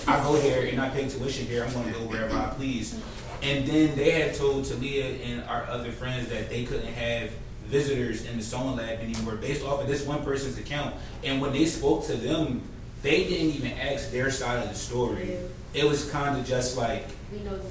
[0.07, 1.65] I go here and I pay tuition here.
[1.65, 2.99] I'm gonna go wherever I please.
[3.43, 7.33] And then they had told Talia and our other friends that they couldn't have
[7.73, 10.95] visitors in the sewing lab anymore based off of this one person's account.
[11.25, 12.61] And when they spoke to them,
[13.01, 15.39] they didn't even ask their side of the story.
[15.73, 17.07] It was kind of just like,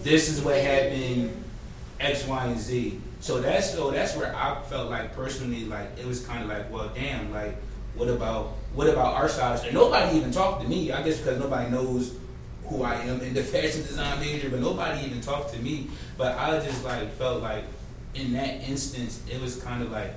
[0.02, 1.32] this is what happened,
[2.00, 3.00] X, Y, and Z.
[3.20, 6.72] So that's so that's where I felt like personally, like it was kind of like,
[6.72, 7.56] well, damn, like
[7.94, 9.64] what about what about our side?
[9.64, 10.92] And nobody even talked to me.
[10.92, 12.16] I guess because nobody knows
[12.66, 15.88] who I am in the fashion design major, but nobody even talked to me.
[16.18, 17.66] But I just like felt like
[18.13, 20.13] in that instance, it was kind of like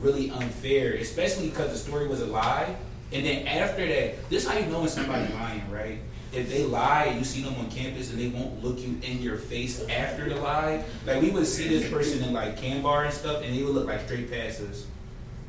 [0.00, 2.74] really unfair, especially because the story was a lie.
[3.12, 5.98] And then after that, this is how you know when somebody's lying, right?
[6.32, 9.36] If they lie you see them on campus and they won't look you in your
[9.36, 13.42] face after the lie, like we would see this person in like Kanbar and stuff,
[13.42, 14.86] and they would look like straight past us.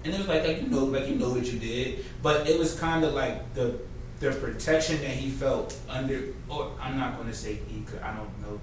[0.04, 2.58] And it was like, like you know, like you know what you did, but it
[2.58, 3.80] was kind of like the
[4.20, 8.16] the protection that he felt under, or I'm not going to say he, could, I
[8.16, 8.60] don't know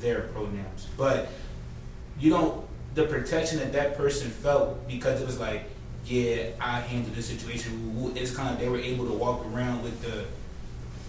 [0.00, 1.28] their pronouns, but
[2.20, 5.64] you don't the protection that that person felt because it was like,
[6.04, 8.12] yeah, I handled the situation.
[8.16, 10.24] It's kind of they were able to walk around with the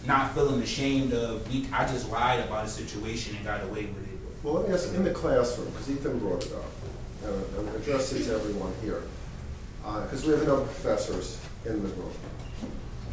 [0.06, 1.68] not feeling ashamed of we.
[1.72, 4.20] I just lied about a situation and got away with it.
[4.44, 6.66] Well, let in the classroom, because Ethan brought it up,
[7.24, 9.04] and and address everyone here,
[9.86, 12.12] uh, because we have enough professors in the room.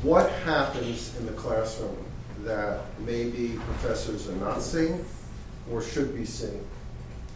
[0.03, 1.97] What happens in the classroom
[2.45, 5.05] that maybe professors are not seeing
[5.71, 6.67] or should be seeing,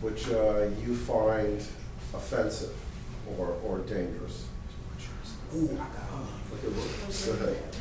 [0.04, 1.66] which uh, you find
[2.12, 2.76] offensive
[3.38, 4.46] or, or dangerous?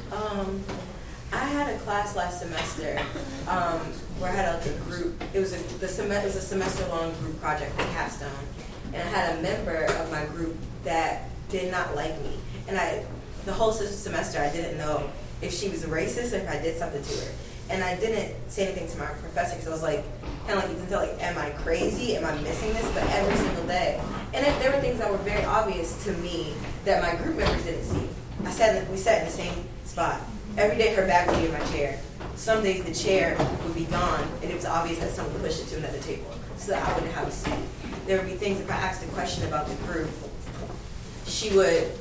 [0.10, 0.64] Um,
[1.34, 2.98] I had a class last semester
[3.50, 3.80] um,
[4.20, 5.22] where I had a, group.
[5.34, 8.30] It was a the sem- it was a semester long group project, the capstone,
[8.94, 10.56] and I had a member of my group
[10.86, 12.38] that did not like me,
[12.70, 13.06] and I
[13.44, 15.10] the whole semester I didn't know
[15.42, 17.32] if she was racist or if I did something to her,
[17.74, 20.04] and I didn't say anything to my professor because I was like
[20.46, 22.16] kind of like you can tell like am I crazy?
[22.16, 22.90] Am I missing this?
[22.94, 24.00] But every single day,
[24.34, 26.54] and if there were things that were very obvious to me
[26.86, 28.08] that my group members didn't see.
[28.46, 30.22] I sat in, we sat in the same spot.
[30.56, 32.00] Every day her back would be in my chair.
[32.36, 35.68] Some days the chair would be gone and it was obvious that someone pushed it
[35.70, 37.54] to another table so that I wouldn't have a seat.
[38.06, 40.10] There would be things if I asked a question about the group,
[41.26, 41.92] she would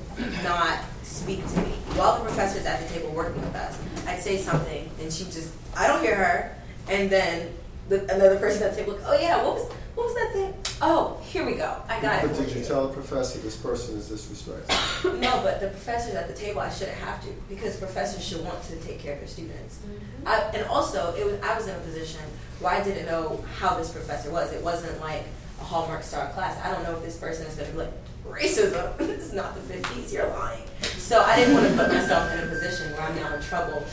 [0.42, 0.80] not
[1.12, 1.72] speak to me.
[1.94, 5.52] While the professor's at the table working with us, I'd say something and she just,
[5.76, 6.56] I don't hear her.
[6.88, 7.52] And then
[7.88, 10.54] the, another person at the table, oh yeah, what was, what was that thing?
[10.80, 11.76] Oh, here we go.
[11.88, 12.28] I got it.
[12.28, 15.12] But did you tell the professor this person is disrespectful?
[15.14, 18.62] No, but the professors at the table, I shouldn't have to because professors should want
[18.64, 19.78] to take care of their students.
[19.78, 20.28] Mm-hmm.
[20.28, 22.20] I, and also, it was I was in a position
[22.60, 24.52] where I didn't know how this professor was.
[24.52, 25.24] It wasn't like
[25.60, 26.58] a Hallmark star class.
[26.64, 27.92] I don't know if this person is going to be like
[28.26, 28.98] racism.
[29.00, 30.12] it's not the fifties.
[30.12, 30.64] You're lying.
[31.12, 33.84] So I didn't want to put myself in a position where I'm now in trouble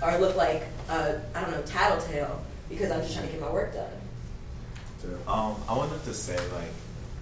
[0.00, 3.50] or look like a, I don't know tattletale because I'm just trying to get my
[3.50, 3.90] work done.
[5.26, 6.70] Um, I wanted to say like,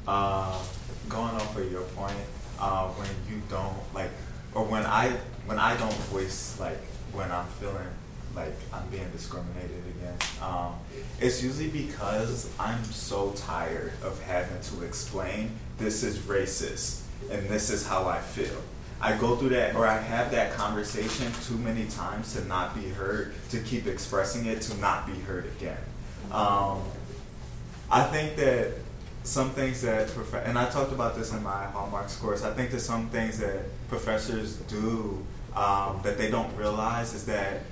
[0.07, 0.62] uh,
[1.09, 2.19] going off of your point,
[2.61, 4.11] uh, when you don't like,
[4.53, 5.16] or when I
[5.47, 7.88] when I don't voice like when I'm feeling
[8.35, 10.75] like I'm being discriminated against, um,
[11.19, 17.71] it's usually because I'm so tired of having to explain this is racist and this
[17.71, 18.62] is how I feel.
[19.00, 22.88] I go through that or I have that conversation too many times to not be
[22.88, 25.78] heard, to keep expressing it, to not be heard again.
[26.32, 26.82] Um,
[27.90, 28.72] I think that
[29.22, 32.42] some things that prof- and I talked about this in my hallmarks course.
[32.42, 37.62] I think that some things that professors do um, that they don't realize is that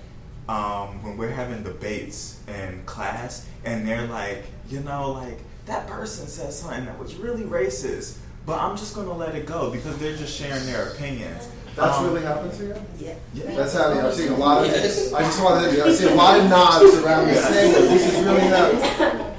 [0.49, 6.27] um, when we're having debates in class and they're like, you know, like that person
[6.27, 10.17] said something that was really racist, but I'm just gonna let it go because they're
[10.17, 11.49] just sharing their opinions.
[11.77, 12.75] That's Um, really happened to you?
[13.01, 13.15] Yeah.
[13.35, 13.57] Yeah.
[13.57, 14.05] That's happening.
[14.05, 14.71] I've seen a lot of.
[14.71, 15.13] This.
[15.13, 15.85] I just wanted to.
[15.85, 17.81] I see a lot of nods around this table.
[17.89, 19.31] This is really happening.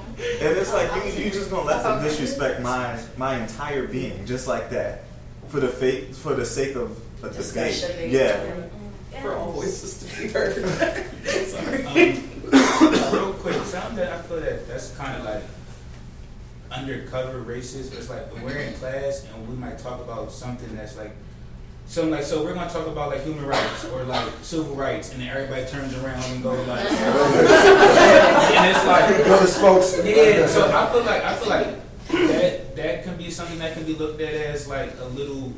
[0.41, 4.47] And it's like you you just gonna let them disrespect my my entire being just
[4.47, 5.03] like that
[5.47, 7.37] for the fake for the sake of a debate.
[7.37, 8.09] Discussion.
[8.11, 8.37] Yeah.
[9.21, 10.55] For all voices to be heard.
[11.25, 11.85] Sorry.
[11.85, 15.43] Um, real quick, something that I feel that that's kind of like
[16.75, 17.93] undercover racist.
[17.95, 21.11] It's like when we're in class and we might talk about something that's like
[21.88, 25.21] something like so we're gonna talk about like human rights or like civil rights, and
[25.21, 29.97] then everybody turns around and goes like, and it's like the spokes.
[30.03, 31.67] yeah, so I feel like I feel like
[32.29, 35.53] that that can be something that can be looked at as like a little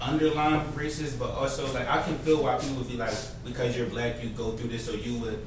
[0.00, 3.86] underlying racist, but also like I can feel why people would be like because you're
[3.86, 5.44] black you go through this or you would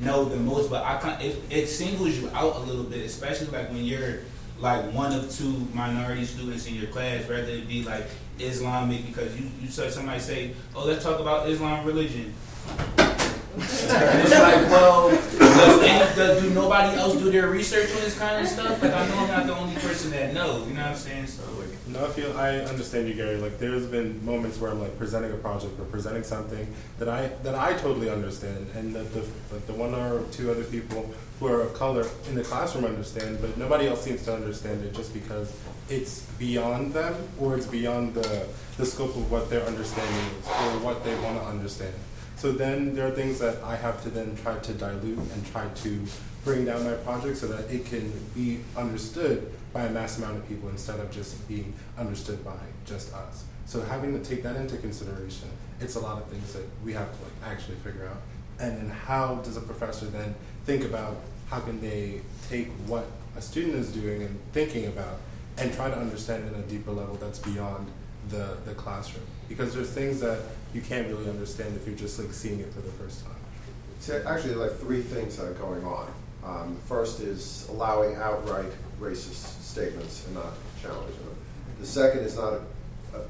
[0.00, 3.48] know the most, but I can it, it singles you out a little bit, especially
[3.48, 4.20] like when you're
[4.58, 8.06] like one of two minority students in your class, rather it be like
[8.38, 12.34] Islamic because you you saw somebody say, oh let's talk about Islam religion.
[13.56, 18.18] And it's like, well, does, any, does do nobody else do their research on this
[18.18, 18.82] kind of stuff?
[18.82, 20.68] Like I know I'm not the only person that knows.
[20.68, 21.26] You know what I'm saying?
[21.26, 23.36] So like, No, I feel I understand you, Gary.
[23.36, 26.66] Like, there's been moments where I'm like presenting a project or presenting something
[26.98, 29.20] that I that I totally understand, and that the
[29.52, 33.38] like the one or two other people who are of color in the classroom understand,
[33.40, 35.54] but nobody else seems to understand it just because
[35.88, 40.78] it's beyond them or it's beyond the the scope of what their understanding is or
[40.84, 41.94] what they want to understand.
[42.36, 45.68] So then there are things that I have to then try to dilute and try
[45.68, 46.02] to
[46.44, 50.48] bring down my project so that it can be understood by a mass amount of
[50.48, 53.44] people instead of just being understood by just us.
[53.64, 55.48] So having to take that into consideration,
[55.80, 58.18] it's a lot of things that we have to like actually figure out.
[58.60, 61.16] And then how does a professor then think about
[61.48, 65.18] how can they take what a student is doing and thinking about
[65.58, 67.86] and try to understand it a deeper level that's beyond
[68.28, 69.24] the, the classroom.
[69.48, 70.40] Because there's things that
[70.76, 73.34] you can't really understand if you're just like seeing it for the first time.
[74.00, 76.12] So actually, like three things that are going on.
[76.44, 81.36] Um, first is allowing outright racist statements and not challenging them.
[81.80, 82.60] The second is not
[83.14, 83.20] uh,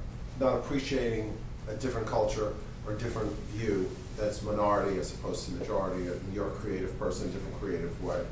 [0.41, 1.33] not appreciating
[1.69, 2.53] a different culture
[2.85, 6.11] or a different view that's minority as opposed to majority.
[6.35, 8.23] You're a creative person, a different creative way.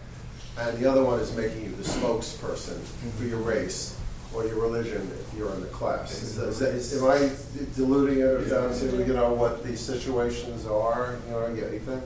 [0.59, 2.79] And the other one is making you the spokesperson
[3.16, 3.98] for your race
[4.34, 6.22] or your religion if you're in the class.
[6.22, 7.30] Is, is, is, am I
[7.76, 11.16] diluting it down to you know what these situations are?
[11.26, 12.02] You know, yeah, you think?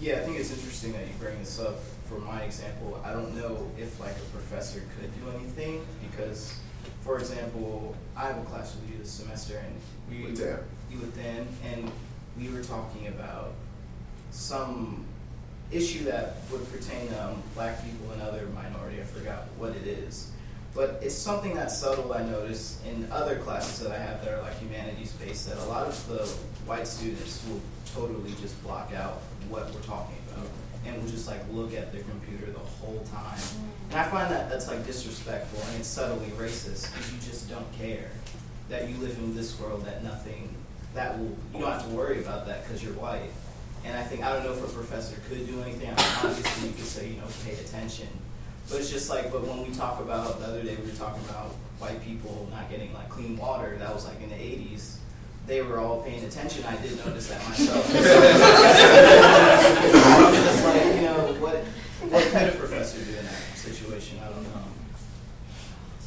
[0.00, 1.76] Yeah, I think it's interesting that you bring this up.
[2.08, 6.54] For my example, I don't know if like a professor could do anything because,
[7.02, 9.74] for example, I have a class with you this semester, and
[10.08, 10.58] we With Dan.
[10.90, 11.90] you with Dan, and
[12.38, 13.52] we were talking about
[14.30, 15.04] some
[15.70, 19.00] issue that would pertain to um, black people and other minority.
[19.00, 20.30] I forgot what it is,
[20.78, 22.12] but it's something that's subtle.
[22.12, 25.64] I notice in other classes that I have that are like humanities based that a
[25.64, 26.24] lot of the
[26.70, 27.60] white students will
[27.96, 29.14] totally just block out
[29.48, 30.46] what we're talking about
[30.86, 33.40] and will just like look at their computer the whole time.
[33.90, 37.72] And I find that that's like disrespectful and it's subtly racist because you just don't
[37.72, 38.12] care
[38.68, 40.54] that you live in this world that nothing
[40.94, 43.30] that will you don't have to worry about that because you're white.
[43.84, 45.88] And I think I don't know if a professor could do anything.
[45.88, 48.06] I mean, obviously, you could say you know pay attention,
[48.70, 49.30] but it's just like.
[49.32, 52.68] But when we talk about the other day, we were talking about white people not
[52.70, 53.76] getting like clean water.
[53.78, 54.96] That was like in the '80s.
[55.46, 56.64] They were all paying attention.
[56.64, 57.86] I did notice that myself.
[57.88, 57.94] I'm
[60.34, 61.56] just like, you know, what
[62.10, 64.18] what could professor do in that situation?
[64.22, 64.64] I don't know.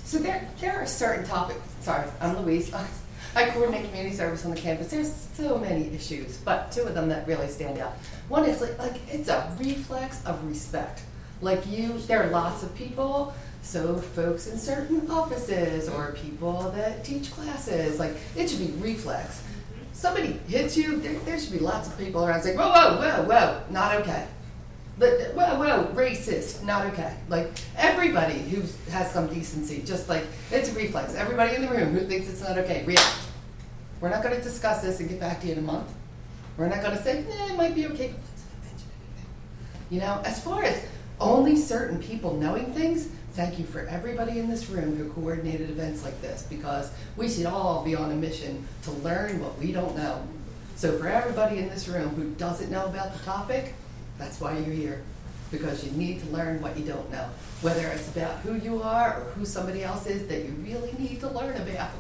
[0.06, 1.60] So there, there are certain topics.
[1.80, 2.72] Sorry, I'm Louise.
[3.36, 4.92] I coordinate community service on the campus.
[4.92, 7.94] There's so many issues, but two of them that really stand out.
[8.28, 11.04] One is like, like it's a reflex of respect.
[11.42, 13.34] Like you, there are lots of people.
[13.64, 19.44] So folks in certain offices or people that teach classes, like it should be reflex.
[19.94, 23.24] Somebody hits you, there, there should be lots of people around saying, whoa, whoa, whoa,
[23.24, 24.28] whoa, not okay.
[24.98, 27.16] But whoa, whoa, racist, not okay.
[27.30, 31.16] Like everybody who has some decency, just like it's a reflex.
[31.16, 33.16] Everybody in the room who thinks it's not okay, react.
[34.00, 35.92] We're not going to discuss this and get back to you in a month.
[36.58, 38.14] We're not going to say, eh, it might be okay.
[39.90, 40.84] You know, as far as
[41.22, 46.04] only certain people knowing things, thank you for everybody in this room who coordinated events
[46.04, 49.96] like this because we should all be on a mission to learn what we don't
[49.96, 50.28] know.
[50.76, 53.76] So, for everybody in this room who doesn't know about the topic,
[54.18, 55.04] that's why you're here
[55.52, 57.30] because you need to learn what you don't know.
[57.62, 61.20] Whether it's about who you are or who somebody else is that you really need
[61.20, 61.92] to learn about.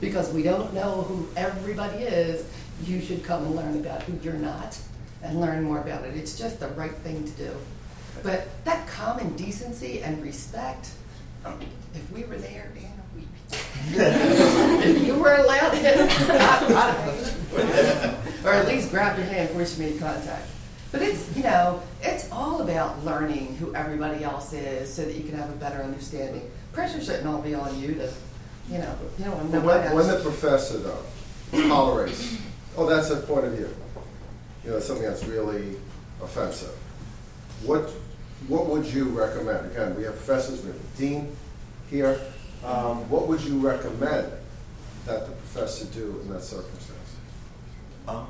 [0.00, 2.46] Because we don't know who everybody is,
[2.84, 4.78] you should come and learn about who you're not
[5.22, 6.14] and learn more about it.
[6.14, 7.56] It's just the right thing to do.
[8.22, 10.90] But that common decency and respect,
[11.94, 13.56] if we were there, Dan, we'd be.
[13.96, 16.08] if you were allowed to,
[18.44, 20.48] or at least grab your hand before you made contact.
[20.92, 25.22] But it's, you know, it's all about learning who everybody else is so that you
[25.22, 26.50] can have a better understanding.
[26.72, 28.12] Pressure shouldn't all be on you to,
[28.68, 31.04] you know, you know, when, when the professor though
[31.52, 32.38] tolerates,
[32.76, 33.68] oh, that's a point of view.
[34.64, 35.76] You know, something that's really
[36.22, 36.76] offensive.
[37.64, 37.90] What,
[38.48, 39.70] what would you recommend?
[39.72, 41.36] Again, we have professors, we have a dean
[41.88, 42.20] here.
[42.64, 44.32] Um, what would you recommend
[45.06, 47.16] that the professor do in that circumstance?
[48.06, 48.26] Um,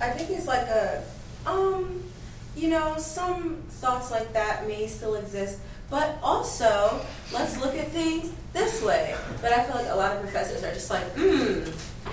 [0.00, 1.04] I think it's like a,
[1.46, 2.02] um,
[2.56, 5.58] you know, some thoughts like that may still exist,
[5.90, 7.00] but also
[7.32, 9.14] let's look at things this way.
[9.40, 11.64] But I feel like a lot of professors are just like, hmm,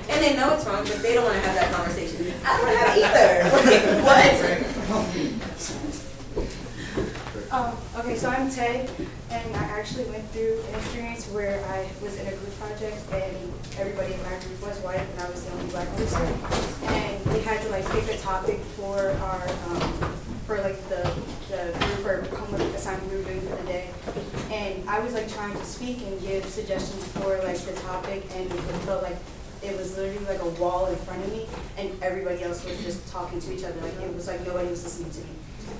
[0.09, 2.33] and they know it's wrong, but they don't want to have that conversation.
[2.45, 4.01] I don't have it either.
[5.27, 5.30] what?
[7.51, 8.87] Um, okay, so I'm Tay,
[9.29, 13.35] and I actually went through an experience where I was in a group project, and
[13.77, 16.21] everybody in my group was white, and I was the only black person.
[16.95, 20.15] And we had to like pick a topic for our, um,
[20.47, 21.03] for like the,
[21.49, 23.89] the group or homework assignment we were doing for the day.
[24.49, 28.49] And I was like trying to speak and give suggestions for like the topic, and
[28.49, 29.17] it felt like
[29.61, 31.47] it was literally like a wall in front of me,
[31.77, 33.81] and everybody else was just talking to each other.
[33.81, 35.35] Like it was like nobody was listening to me.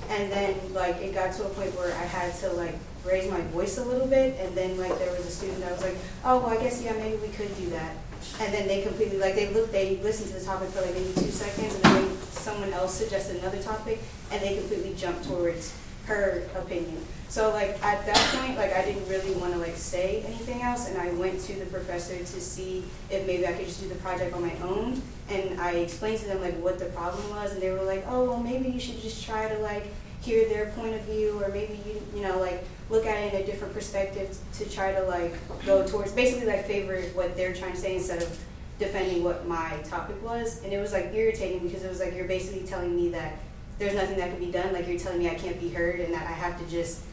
[0.10, 2.76] And then like it got to a point where I had to like
[3.06, 5.82] raise my voice a little bit, and then like there was a student that was
[5.82, 7.96] like, oh well, I guess yeah, maybe we could do that.
[8.40, 11.14] And then they completely like they looked, they listened to the topic for like maybe
[11.14, 14.00] two seconds, and then someone else suggested another topic,
[14.32, 15.74] and they completely jumped towards
[16.06, 17.04] her opinion.
[17.30, 20.90] So like at that point, like I didn't really want to like say anything else,
[20.90, 23.96] and I went to the professor to see if maybe I could just do the
[23.96, 25.02] project on my own.
[25.32, 28.26] And I explained to them like what the problem was, and they were like, "Oh,
[28.26, 29.86] well, maybe you should just try to like
[30.22, 33.42] hear their point of view, or maybe you you know like look at it in
[33.42, 35.34] a different perspective to try to like
[35.66, 38.40] go towards basically like favor what they're trying to say instead of
[38.78, 42.28] defending what my topic was." And it was like irritating because it was like you're
[42.28, 43.40] basically telling me that
[43.80, 44.74] there's nothing that can be done.
[44.74, 47.04] Like you're telling me I can't be heard, and that I have to just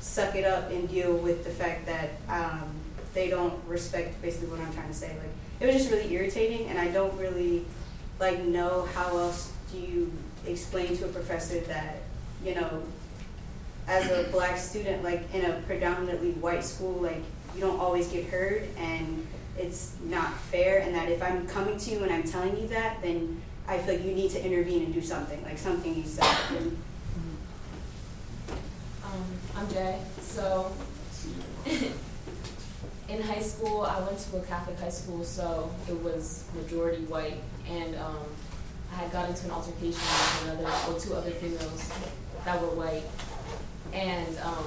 [0.00, 2.68] suck it up and deal with the fact that um,
[3.14, 5.08] they don't respect basically what I'm trying to say.
[5.08, 5.30] Like
[5.60, 7.64] it was just really irritating, and I don't really
[8.20, 10.12] like know how else do you
[10.46, 12.02] explain to a professor that
[12.44, 12.82] you know,
[13.86, 17.22] as a black student, like in a predominantly white school, like
[17.54, 19.26] you don't always get heard, and
[19.58, 20.80] it's not fair.
[20.80, 23.96] And that if I'm coming to you and I'm telling you that, then I feel
[23.96, 26.78] like you need to intervene and do something, like something you said happen.
[29.04, 29.24] Um,
[29.56, 29.98] I'm Jay.
[30.20, 30.72] So,
[33.08, 37.40] in high school, I went to a Catholic high school, so it was majority white,
[37.68, 38.24] and um,
[38.92, 41.90] I had got into an altercation with another or two other females
[42.44, 43.04] that were white,
[43.94, 44.66] and um,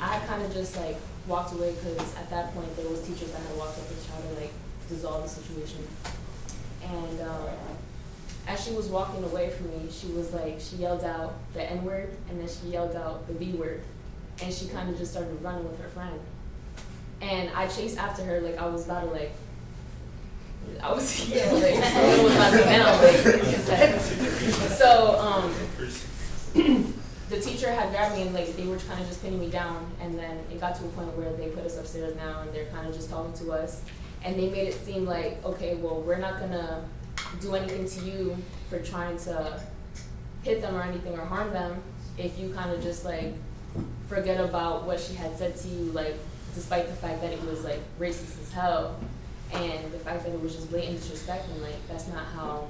[0.00, 3.42] I kind of just like walked away because at that point there was teachers that
[3.42, 4.52] had walked up and tried to like
[4.88, 5.86] dissolve the situation,
[6.82, 7.20] and.
[7.20, 7.48] Um,
[8.44, 11.84] as she was walking away from me, she was like, she yelled out the N
[11.84, 13.82] word and then she yelled out the B word.
[14.42, 16.18] And she kind of just started running with her friend.
[17.22, 19.32] And I chased after her like I was about to like,
[20.82, 24.00] I was, yeah, like, I was about to down, like,
[24.70, 25.54] so, um,
[27.30, 29.90] the teacher had grabbed me and like they were kind of just pinning me down.
[30.00, 32.66] And then it got to a point where they put us upstairs now and they're
[32.66, 33.82] kind of just talking to us.
[34.24, 36.84] And they made it seem like, okay, well, we're not gonna
[37.40, 38.36] do anything to you
[38.68, 39.60] for trying to
[40.42, 41.80] hit them or anything or harm them
[42.18, 43.32] if you kind of just like
[44.08, 46.16] forget about what she had said to you like
[46.54, 48.96] despite the fact that it was like racist as hell
[49.52, 52.66] and the fact that it was just blatant disrespect and like that's not how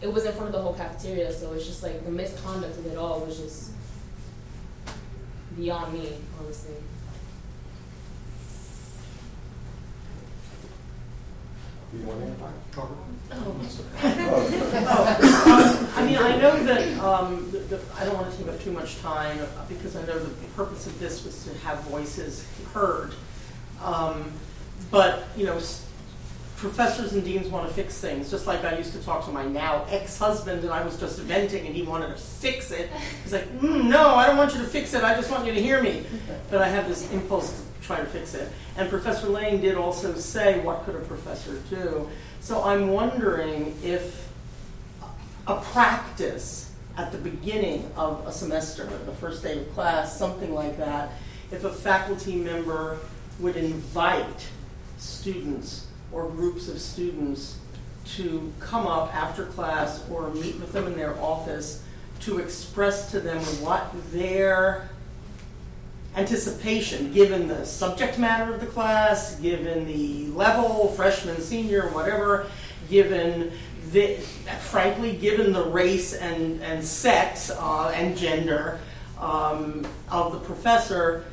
[0.00, 2.86] it was in front of the whole cafeteria so it's just like the misconduct of
[2.86, 3.70] it all was just
[5.56, 6.74] beyond me honestly
[11.92, 12.82] Want to?
[13.32, 13.56] Oh,
[15.96, 18.98] I mean, I know that, um, the, the, I don't wanna take up too much
[19.00, 23.12] time, uh, because I know the purpose of this was to have voices heard.
[23.82, 24.32] Um,
[24.90, 25.58] but, you know,
[26.56, 29.44] professors and deans want to fix things, just like I used to talk to my
[29.46, 32.90] now ex-husband, and I was just venting, and he wanted to fix it.
[33.24, 35.02] He's like, mm, "No, I don't want you to fix it.
[35.02, 36.04] I just want you to hear me."
[36.50, 38.48] But I have this impulse to try to fix it.
[38.76, 42.08] And Professor Lane did also say, "What could a professor do?"
[42.40, 44.28] So I'm wondering if
[45.48, 50.78] a practice at the beginning of a semester, the first day of class, something like
[50.78, 51.10] that,
[51.50, 52.98] if a faculty member
[53.40, 54.46] would invite
[54.98, 57.56] students or groups of students
[58.04, 61.82] to come up after class or meet with them in their office
[62.20, 64.89] to express to them what their
[66.16, 72.46] anticipation, given the subject matter of the class, given the level, freshman, senior, whatever,
[72.88, 73.52] given
[73.92, 74.16] the,
[74.60, 78.80] frankly, given the race and, and sex uh, and gender
[79.18, 81.24] um, of the professor,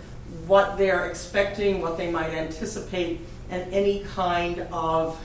[0.45, 3.19] what they're expecting, what they might anticipate,
[3.49, 5.19] and any kind of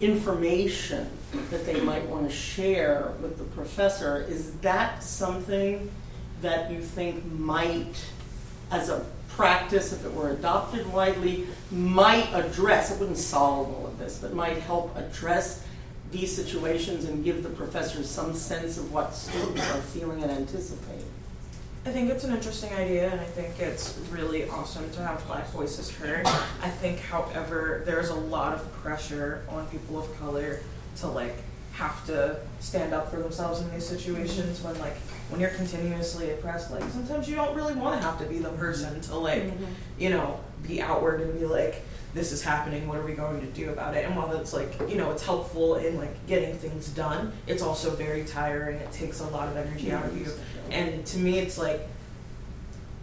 [0.00, 1.08] information
[1.50, 4.24] that they might want to share with the professor.
[4.28, 5.90] Is that something
[6.42, 8.04] that you think might,
[8.70, 13.98] as a practice, if it were adopted widely, might address, it wouldn't solve all of
[13.98, 15.64] this, but might help address
[16.10, 21.04] these situations and give the professors some sense of what students are feeling and anticipating?
[21.86, 25.48] I think it's an interesting idea, and I think it's really awesome to have Black
[25.50, 26.26] voices heard.
[26.26, 30.60] I think, however, there's a lot of pressure on people of color
[30.96, 31.36] to like
[31.78, 34.96] have to stand up for themselves in these situations when like
[35.30, 38.48] when you're continuously oppressed like sometimes you don't really want to have to be the
[38.50, 39.66] person to like Mhm.
[39.96, 43.46] you know be outward and be like this is happening what are we going to
[43.46, 44.04] do about it?
[44.06, 47.90] And while it's like you know it's helpful in like getting things done it's also
[47.94, 50.26] very tiring it takes a lot of energy out of you.
[50.72, 51.86] And to me it's like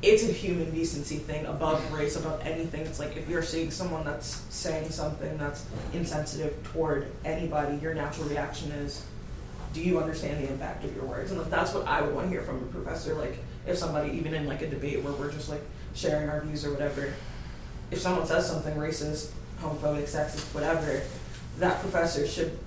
[0.01, 2.81] it's a human decency thing above race, above anything.
[2.81, 8.27] It's like if you're seeing someone that's saying something that's insensitive toward anybody, your natural
[8.27, 9.05] reaction is,
[9.73, 11.31] do you understand the impact of your words?
[11.31, 13.15] And that's what I would want to hear from a professor.
[13.15, 15.61] Like if somebody, even in like a debate where we're just like
[15.93, 17.13] sharing our views or whatever,
[17.91, 19.31] if someone says something racist,
[19.61, 21.01] homophobic, sexist, whatever,
[21.59, 22.57] that professor should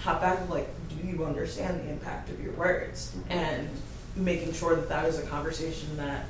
[0.00, 3.14] hop back and like, do you understand the impact of your words?
[3.28, 3.68] And
[4.14, 6.24] making sure that that is a conversation that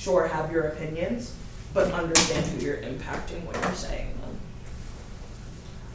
[0.00, 1.34] sure have your opinions,
[1.74, 4.40] but understand who you're impacting when you're saying them.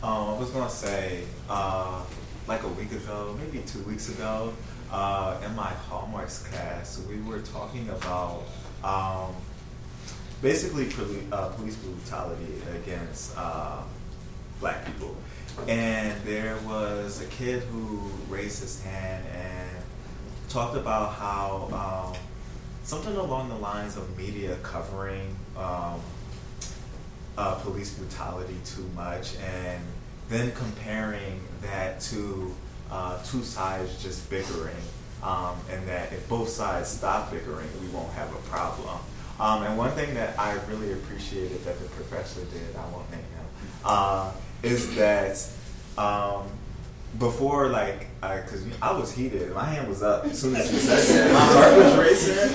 [0.03, 2.03] Um, I was gonna say, uh,
[2.47, 4.53] like a week ago, maybe two weeks ago,
[4.91, 8.43] uh, in my hallmarks class, we were talking about
[8.83, 9.33] um,
[10.41, 13.81] basically poli- uh, police brutality against uh,
[14.59, 15.15] black people.
[15.67, 19.69] And there was a kid who raised his hand and
[20.49, 22.21] talked about how um,
[22.85, 25.99] something along the lines of media covering um,
[27.35, 29.83] uh, police brutality too much and
[30.29, 32.53] then comparing that to
[32.91, 34.75] uh, two sides just bickering
[35.23, 38.99] um, and that if both sides stop bickering we won't have a problem.
[39.39, 43.19] Um, and one thing that i really appreciated that the professor did i won't name
[43.19, 43.45] him
[43.83, 44.31] uh,
[44.63, 45.45] is that
[45.97, 46.47] um,
[47.19, 50.77] before like I because I, was heated my hand was up as soon as he
[50.77, 52.49] said that my heart was racing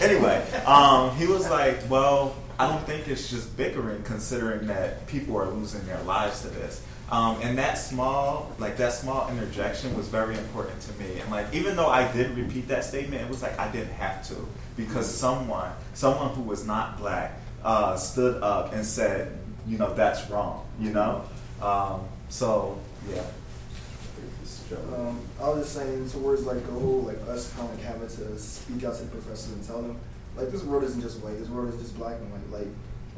[0.02, 5.38] anyway um, he was like well I don't think it's just bickering, considering that people
[5.38, 6.84] are losing their lives to this.
[7.10, 11.20] Um, and that small, like that small interjection was very important to me.
[11.20, 14.28] And like, even though I did repeat that statement, it was like I didn't have
[14.28, 14.46] to
[14.76, 17.32] because someone, someone who was not black,
[17.64, 20.66] uh, stood up and said, you know, that's wrong.
[20.78, 21.24] You know,
[21.62, 22.78] um, so
[23.08, 23.22] yeah.
[24.94, 28.38] Um, I was just saying towards like the whole like us kind of having to
[28.38, 29.98] speak out to the professors and tell them
[30.36, 31.38] like this world isn't just white.
[31.38, 32.60] This world is just black and white.
[32.60, 32.68] Like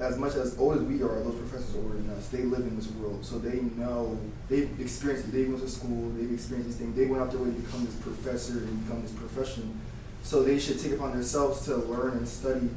[0.01, 2.29] as much as old as we are, those professors older than us.
[2.29, 4.19] They live in this world, so they know
[4.49, 5.33] they've experienced it.
[5.33, 6.11] They went to school.
[6.17, 6.97] They've experienced these things.
[6.97, 9.79] They went out their way to become this professor and become this profession.
[10.23, 12.71] So they should take upon themselves to learn and study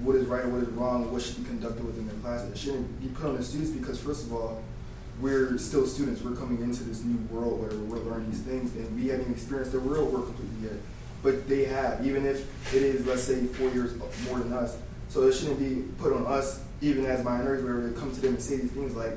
[0.00, 2.50] what is right what is wrong, what should be conducted within their classes.
[2.52, 4.62] It shouldn't be put on the students because first of all,
[5.22, 6.20] we're still students.
[6.20, 9.72] We're coming into this new world where we're learning these things, and we haven't experienced
[9.72, 10.78] the real world completely yet
[11.22, 13.94] but they have, even if it is, let's say, four years
[14.26, 14.76] more than us.
[15.08, 18.34] So it shouldn't be put on us, even as minorities, where we come to them
[18.34, 19.12] and say these things like,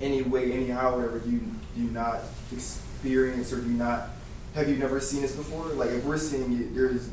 [0.00, 1.40] any way, anyhow, whatever, do you
[1.76, 2.20] do not
[2.52, 4.10] experience or do not,
[4.54, 5.66] have you never seen this before?
[5.74, 7.10] Like, if we're seeing it, there's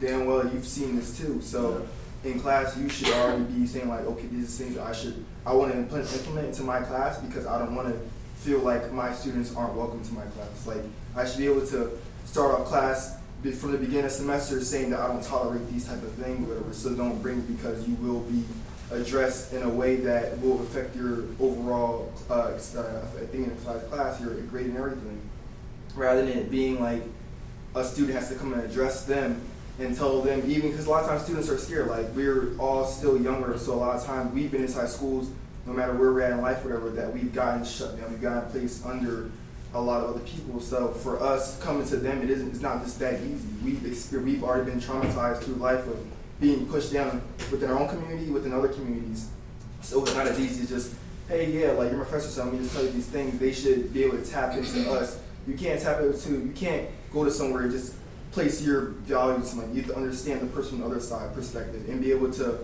[0.00, 1.40] damn well you've seen this too.
[1.42, 1.86] So
[2.24, 5.52] in class, you should already be saying, like, okay, these are things I should, I
[5.54, 8.00] want to implement, implement into my class because I don't want to
[8.36, 10.66] feel like my students aren't welcome to my class.
[10.66, 10.82] Like,
[11.16, 11.90] I should be able to
[12.24, 13.18] start off class
[13.50, 16.72] from the beginning of semester saying that I don't tolerate these type of things, whatever.
[16.72, 18.44] So don't bring because you will be
[18.92, 22.56] addressed in a way that will affect your overall uh, uh,
[23.30, 25.20] thing inside the class, your grade and everything,
[25.96, 27.02] rather than it being like
[27.74, 29.40] a student has to come and address them
[29.78, 32.84] and tell them even because a lot of times students are scared like we're all
[32.84, 35.30] still younger so a lot of times we've been inside schools
[35.66, 38.50] no matter where we're at in life whatever that we've gotten shut down we've gotten
[38.50, 39.30] placed under
[39.74, 40.60] a lot of other people.
[40.60, 43.48] So for us coming to them it isn't it's not just that easy.
[43.64, 45.98] We've experienced we've already been traumatized through life of
[46.40, 49.28] being pushed down within our own community within other communities.
[49.80, 50.94] So it's not as easy as just
[51.28, 54.04] hey yeah like your professor telling me to tell you these things they should be
[54.04, 55.18] able to tap into us.
[55.46, 57.94] You can't tap into you can't go to somewhere and just
[58.32, 61.86] place your values like you have to understand the person on the other side perspective
[61.88, 62.58] and be able to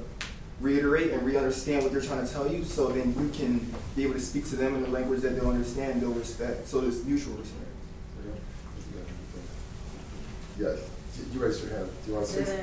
[0.60, 3.60] reiterate and re-understand what they're trying to tell you so then you can
[3.94, 6.66] be able to speak to them in the language that they'll understand and they'll respect
[6.66, 7.64] so there's mutual respect.
[10.58, 10.80] Yes,
[11.32, 11.88] you raised your hand.
[12.04, 12.62] Do you want to say?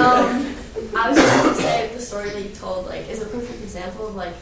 [0.00, 0.54] um,
[0.96, 4.08] I was just gonna say the story that you told like is a perfect example
[4.08, 4.32] of like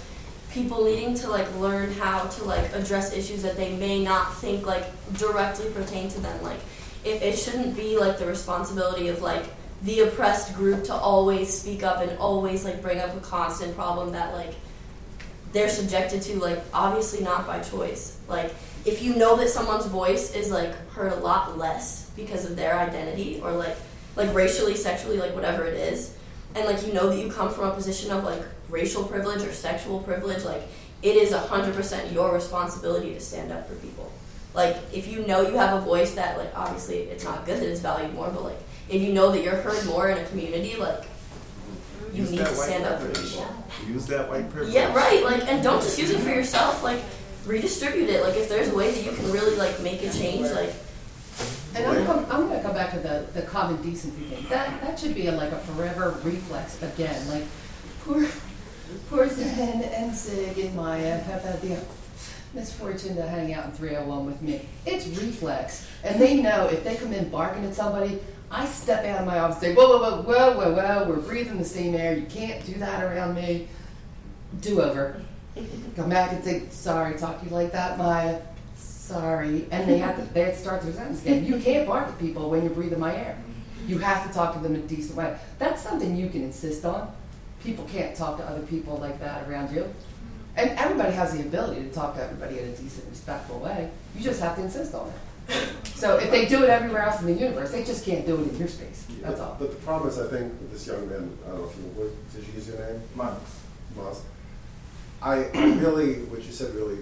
[0.53, 4.67] people needing to like learn how to like address issues that they may not think
[4.67, 4.85] like
[5.15, 6.43] directly pertain to them.
[6.43, 6.61] Like
[7.05, 9.45] if it shouldn't be like the responsibility of like
[9.83, 14.13] the oppressed group to always speak up and always like bring up a constant problem
[14.13, 14.55] that like
[15.53, 18.19] they're subjected to like obviously not by choice.
[18.29, 22.57] Like if you know that someone's voice is like heard a lot less because of
[22.57, 23.77] their identity or like
[24.15, 26.15] like racially, sexually, like whatever it is,
[26.55, 28.43] and like you know that you come from a position of like
[28.73, 30.63] racial privilege or sexual privilege, like
[31.03, 34.11] it is hundred percent your responsibility to stand up for people.
[34.55, 37.69] Like if you know you have a voice that like obviously it's not good that
[37.69, 38.59] it's valued more, but like
[38.89, 42.17] if you know that you're heard more in a community, like mm-hmm.
[42.17, 43.47] you Use need that to white stand up for people.
[43.89, 44.75] Use that white privilege.
[44.75, 45.23] Yeah, right.
[45.23, 46.83] Like, and don't just use it for yourself.
[46.83, 47.01] Like,
[47.47, 48.23] redistribute it.
[48.23, 50.73] Like, if there's a way that you can really like make a change, like,
[51.75, 54.47] And I'm, come, I'm going to come back to the, the common decency thing.
[54.51, 57.29] That that should be a, like a forever reflex again.
[57.29, 57.45] Like,
[58.05, 58.27] poor,
[59.29, 61.79] Zen and Zig and Maya have had the
[62.55, 64.67] misfortune to hang out in 301 with me.
[64.87, 68.21] It's reflex, and they know if they come in barking at somebody,
[68.51, 71.17] I step out of my office, and say, whoa, whoa, whoa, whoa, whoa, whoa, we're
[71.17, 72.17] breathing the same air.
[72.17, 73.69] You can't do that around me.
[74.61, 75.23] Do over.
[75.97, 78.41] Come back and say, sorry, talk to you like that, Maya.
[78.77, 79.67] Sorry.
[79.71, 81.45] And they have to they have to start their sentence again.
[81.45, 83.39] You can't bark at people when you're breathing my air.
[83.87, 85.37] You have to talk to them in a decent way.
[85.59, 87.13] That's something you can insist on.
[87.63, 89.93] People can't talk to other people like that around you.
[90.57, 93.91] And everybody has the ability to talk to everybody in a decent, respectful way.
[94.17, 95.15] You just have to insist on it.
[95.95, 98.49] So if they do it everywhere else in the universe, they just can't do it
[98.49, 99.07] in your space.
[99.23, 99.57] That's all.
[99.59, 101.83] But the problem is, I think, with this young man, I don't know if you,
[101.95, 103.01] what, did you use your name?
[103.15, 103.61] Miles.
[103.97, 104.23] Miles.
[105.23, 106.99] I, I really, what you said really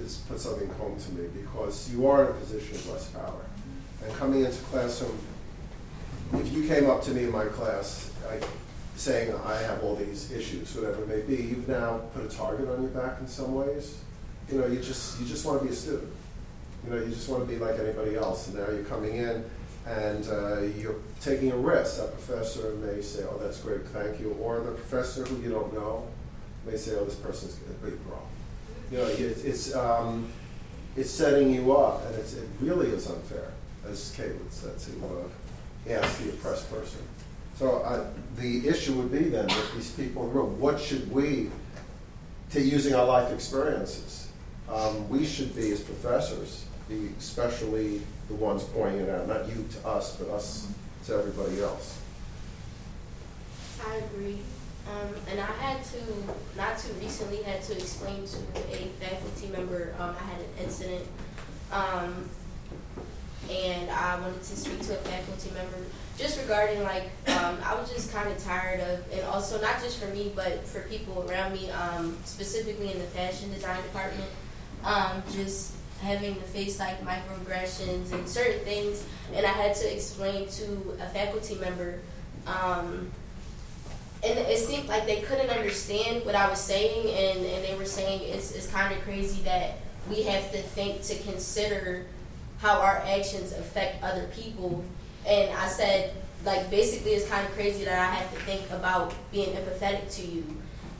[0.00, 3.44] is put something home to me because you are in a position of less power.
[4.04, 5.18] And coming into classroom,
[6.34, 8.40] if you came up to me in my class, I,
[9.00, 12.68] saying I have all these issues, whatever it may be, you've now put a target
[12.68, 13.98] on your back in some ways.
[14.50, 16.12] You know, you just you just want to be a student.
[16.84, 18.48] You know, you just want to be like anybody else.
[18.48, 19.44] And now you're coming in
[19.86, 21.96] and uh, you're taking a risk.
[21.96, 25.72] That professor may say, "Oh, that's great, thank you," or the professor who you don't
[25.72, 26.06] know
[26.66, 28.28] may say, "Oh, this person's a big problem."
[28.90, 30.30] You know, it's it's, um,
[30.94, 33.52] it's setting you up, and it's, it really is unfair,
[33.88, 37.00] as Caitlin said, to uh, ask the oppressed person.
[37.60, 38.06] So uh,
[38.38, 41.50] the issue would be then with these people in the room, what should we,
[42.52, 44.32] to using our life experiences,
[44.66, 49.66] um, we should be as professors, be especially the ones pointing it out, not you
[49.72, 50.68] to us, but us
[51.04, 51.98] to everybody else.
[53.86, 54.38] I agree.
[54.88, 55.98] Um, and I had to,
[56.56, 58.38] not too recently, had to explain to
[58.72, 61.04] a faculty member, um, I had an incident,
[61.70, 62.26] um,
[63.50, 65.84] and I wanted to speak to a faculty member
[66.20, 69.98] just regarding like, um, I was just kind of tired of, and also not just
[69.98, 74.28] for me, but for people around me, um, specifically in the fashion design department,
[74.84, 79.04] um, just having to face like microaggressions and certain things,
[79.34, 82.00] and I had to explain to a faculty member,
[82.46, 83.10] um,
[84.22, 87.86] and it seemed like they couldn't understand what I was saying, and, and they were
[87.86, 89.78] saying it's, it's kind of crazy that
[90.10, 92.06] we have to think to consider
[92.58, 94.84] how our actions affect other people.
[95.26, 96.14] And I said,
[96.44, 100.26] like, basically, it's kind of crazy that I have to think about being empathetic to
[100.26, 100.44] you.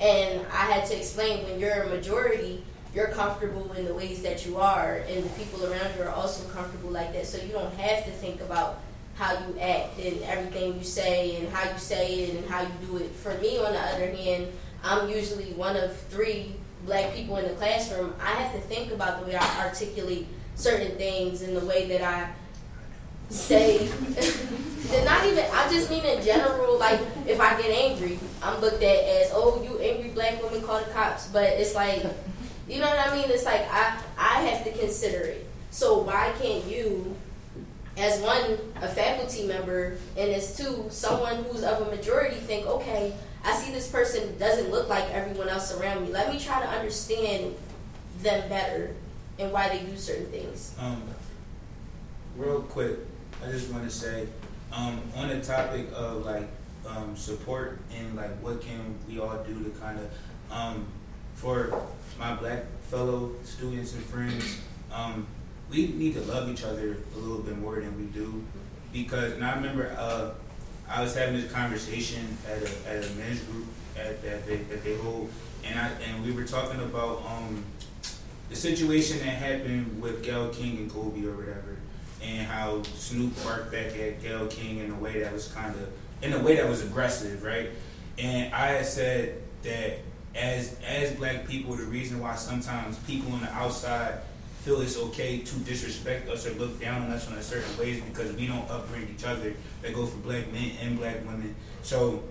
[0.01, 2.65] And I had to explain when you're a majority,
[2.95, 6.49] you're comfortable in the ways that you are, and the people around you are also
[6.51, 7.27] comfortable like that.
[7.27, 8.81] So you don't have to think about
[9.15, 12.71] how you act and everything you say and how you say it and how you
[12.87, 13.11] do it.
[13.11, 14.49] For me, on the other hand,
[14.83, 16.55] I'm usually one of three
[16.87, 18.15] black people in the classroom.
[18.21, 22.03] I have to think about the way I articulate certain things and the way that
[22.03, 22.31] I
[23.31, 23.89] say,
[25.05, 26.79] not even I just mean in general.
[26.79, 30.81] Like if I get angry, I'm looked at as oh you angry black woman call
[30.81, 31.29] the cops.
[31.29, 32.05] But it's like
[32.69, 33.31] you know what I mean.
[33.31, 35.47] It's like I I have to consider it.
[35.71, 37.17] So why can't you?
[37.97, 43.13] As one, a faculty member, and as two, someone who's of a majority, think, okay,
[43.45, 46.13] I see this person doesn't look like everyone else around me.
[46.13, 47.57] Let me try to understand
[48.23, 48.95] them better
[49.39, 50.75] and why they do certain things.
[50.79, 51.03] Um,
[52.37, 52.99] real quick,
[53.43, 54.27] I just want to say,
[54.73, 56.47] um, on the topic of like
[56.87, 60.87] um, support and like what can we all do to kind of, um,
[61.35, 61.83] for
[62.19, 64.59] my black fellow students and friends,
[64.93, 65.27] um,
[65.71, 68.45] we need to love each other a little bit more than we do,
[68.93, 70.33] because and I remember uh,
[70.89, 73.67] I was having this conversation at a, at a men's group
[73.97, 75.31] at, that they that they hold,
[75.65, 77.65] and I and we were talking about um,
[78.49, 81.77] the situation that happened with Gayle King and Kobe or whatever,
[82.23, 85.89] and how Snoop barked back at Gayle King in a way that was kind of
[86.23, 87.71] in a way that was aggressive, right?
[88.19, 89.99] And I had said that
[90.35, 94.21] as as black people, the reason why sometimes people on the outside
[94.63, 98.03] feel it's okay to disrespect us or look down on us in a certain ways
[98.03, 99.55] because we don't upbring each other.
[99.83, 101.55] That go for black men and black women.
[101.83, 102.23] So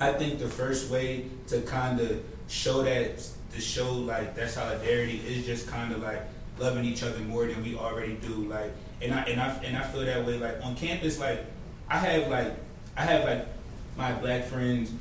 [0.00, 5.20] I think the first way to kind of show that to show like that solidarity
[5.26, 6.22] is just kind of like
[6.58, 8.34] loving each other more than we already do.
[8.34, 8.72] Like,
[9.02, 10.38] and I and I and I feel that way.
[10.38, 11.44] Like on campus, like
[11.88, 12.54] I have like
[12.96, 13.46] I have like
[13.96, 14.92] my black friends,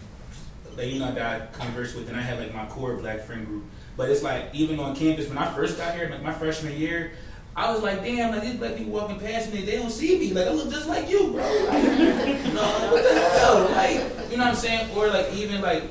[0.77, 3.45] like you know that I converse with, and I have like my core black friend
[3.45, 3.63] group.
[3.97, 7.13] But it's like even on campus when I first got here, like my freshman year,
[7.55, 10.33] I was like, damn, like these black people walking past me, they don't see me.
[10.33, 11.65] Like I look just like you, bro.
[11.67, 13.69] Like, you know, what the hell?
[13.71, 14.91] Like, you know what I'm saying?
[14.95, 15.83] Or like even like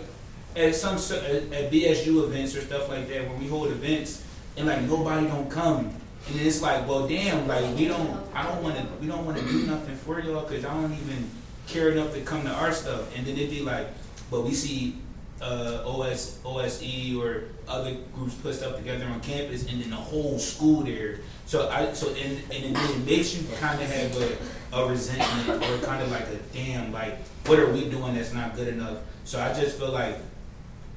[0.57, 4.25] at some at, BSU events or stuff like that, where we hold events
[4.57, 5.95] and like nobody don't come.
[6.27, 9.39] And it's like, well, damn, like we don't, I don't want to, we don't want
[9.39, 11.31] to do nothing for y'all because y'all don't even
[11.67, 13.15] care enough to come to our stuff.
[13.17, 13.89] And then it'd be like,
[14.31, 14.97] but we see
[15.43, 20.39] uh, OS, OSE or other groups put stuff together on campus, and then the whole
[20.39, 21.19] school there.
[21.47, 25.79] So I, so and and it, makes you kind of have a, a resentment or
[25.85, 28.99] kind of like a damn, like what are we doing that's not good enough?
[29.25, 30.17] So I just feel like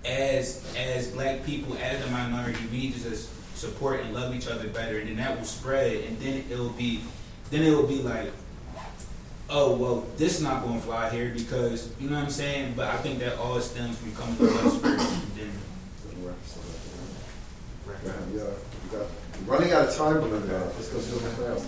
[0.06, 5.00] as as black people, as a minority, we just support and love each other better,
[5.00, 7.02] and then that will spread, and then it'll be,
[7.52, 8.32] then it will be like
[9.50, 12.74] oh well this is not going to fly here because you know what I'm saying
[12.76, 15.52] but I think that all stems from coming to us first and then
[18.36, 18.44] Yeah,
[18.84, 19.08] we got,
[19.46, 21.66] running out of time, but uh, let's go super fast.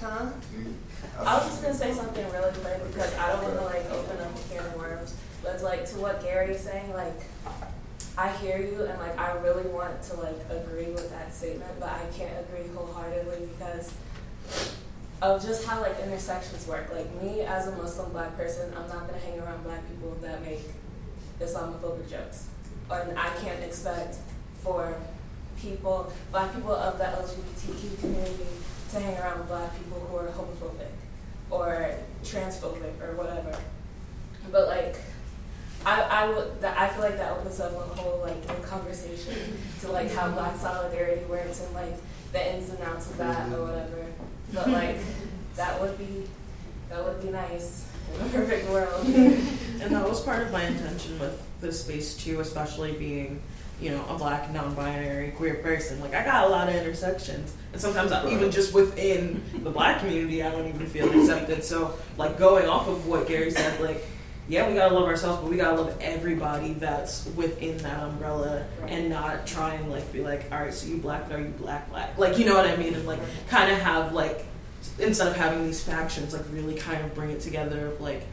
[0.00, 0.30] Huh?
[1.18, 4.20] I was just gonna say something really quick because I don't want to like open
[4.20, 5.14] up a can of worms.
[5.42, 7.20] But it's like to what Gary's saying, like
[8.16, 11.88] I hear you and like I really want to like agree with that statement, but
[11.88, 13.92] I can't agree wholeheartedly because
[15.22, 16.92] of just how like intersections work.
[16.92, 20.42] Like me as a Muslim black person, I'm not gonna hang around black people that
[20.42, 20.60] make
[21.40, 22.48] Islamophobic jokes.
[22.90, 24.16] And I can't expect
[24.62, 24.94] for
[25.58, 28.46] people, black people of the LGBTQ community
[28.90, 30.90] to hang around black people who are homophobic
[31.50, 33.56] or transphobic or whatever.
[34.50, 34.96] But like
[35.84, 39.34] I, I would I feel like that opens up a whole like new conversation
[39.80, 40.34] to like how mm-hmm.
[40.34, 41.94] black solidarity works and like
[42.32, 43.62] the ins and outs of that or mm-hmm.
[43.62, 44.06] whatever.
[44.52, 44.98] But like
[45.56, 46.28] that would be
[46.88, 49.06] that would be nice in a perfect world.
[49.06, 53.42] and that was part of my intention with this space too, especially being,
[53.80, 56.00] you know, a black non-binary queer person.
[56.00, 60.00] Like I got a lot of intersections, and sometimes I, even just within the black
[60.00, 61.64] community, I don't even feel accepted.
[61.64, 64.04] So like going off of what Gary said, like.
[64.48, 69.08] Yeah, we gotta love ourselves, but we gotta love everybody that's within that umbrella, and
[69.08, 71.88] not try and like be like, all right, so you black, but are you black
[71.90, 72.18] black?
[72.18, 72.94] Like, you know what I mean?
[72.94, 74.44] And like, kind of have like
[74.98, 78.26] instead of having these factions, like really kind of bring it together of like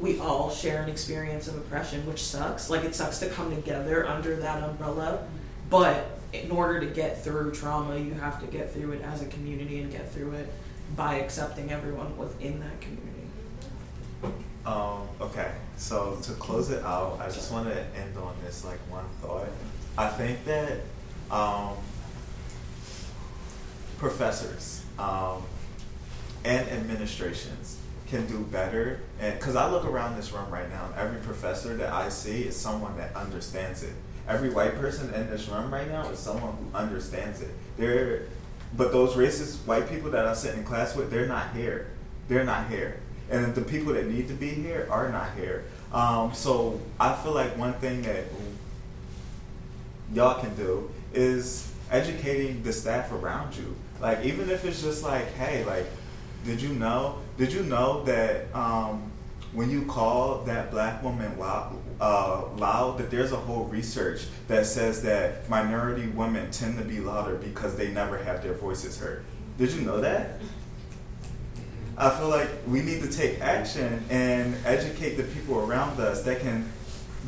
[0.00, 2.68] we all share an experience of oppression, which sucks.
[2.70, 5.26] Like it sucks to come together under that umbrella,
[5.70, 9.26] but in order to get through trauma, you have to get through it as a
[9.26, 10.52] community and get through it
[10.96, 13.11] by accepting everyone within that community.
[14.64, 18.78] Um, okay, so to close it out, I just want to end on this like
[18.88, 19.48] one thought.
[19.98, 20.80] I think that
[21.30, 21.76] um,
[23.98, 25.42] professors um,
[26.44, 29.00] and administrations can do better.
[29.20, 32.54] And because I look around this room right now, every professor that I see is
[32.54, 33.94] someone that understands it.
[34.28, 37.50] Every white person in this room right now is someone who understands it.
[37.76, 38.26] They're,
[38.76, 41.88] but those racist white people that I sit in class with, they're not here.
[42.28, 43.00] They're not here.
[43.30, 45.64] And the people that need to be here are not here.
[45.92, 48.24] Um, so I feel like one thing that
[50.12, 53.74] y'all can do is educating the staff around you.
[54.00, 55.86] Like even if it's just like, hey, like
[56.44, 57.18] did you know?
[57.38, 59.10] Did you know that um,
[59.52, 64.66] when you call that black woman loud, uh, loud, that there's a whole research that
[64.66, 69.24] says that minority women tend to be louder because they never have their voices heard.
[69.58, 70.40] Did you know that?
[71.96, 76.40] I feel like we need to take action and educate the people around us that
[76.40, 76.70] can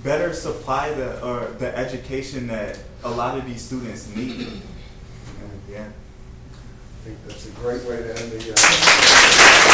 [0.02, 4.62] better supply the or the education that a lot of these students need.
[5.68, 5.88] Yeah.
[5.88, 8.52] I think that's a great way to end the.
[8.52, 9.64] Uh,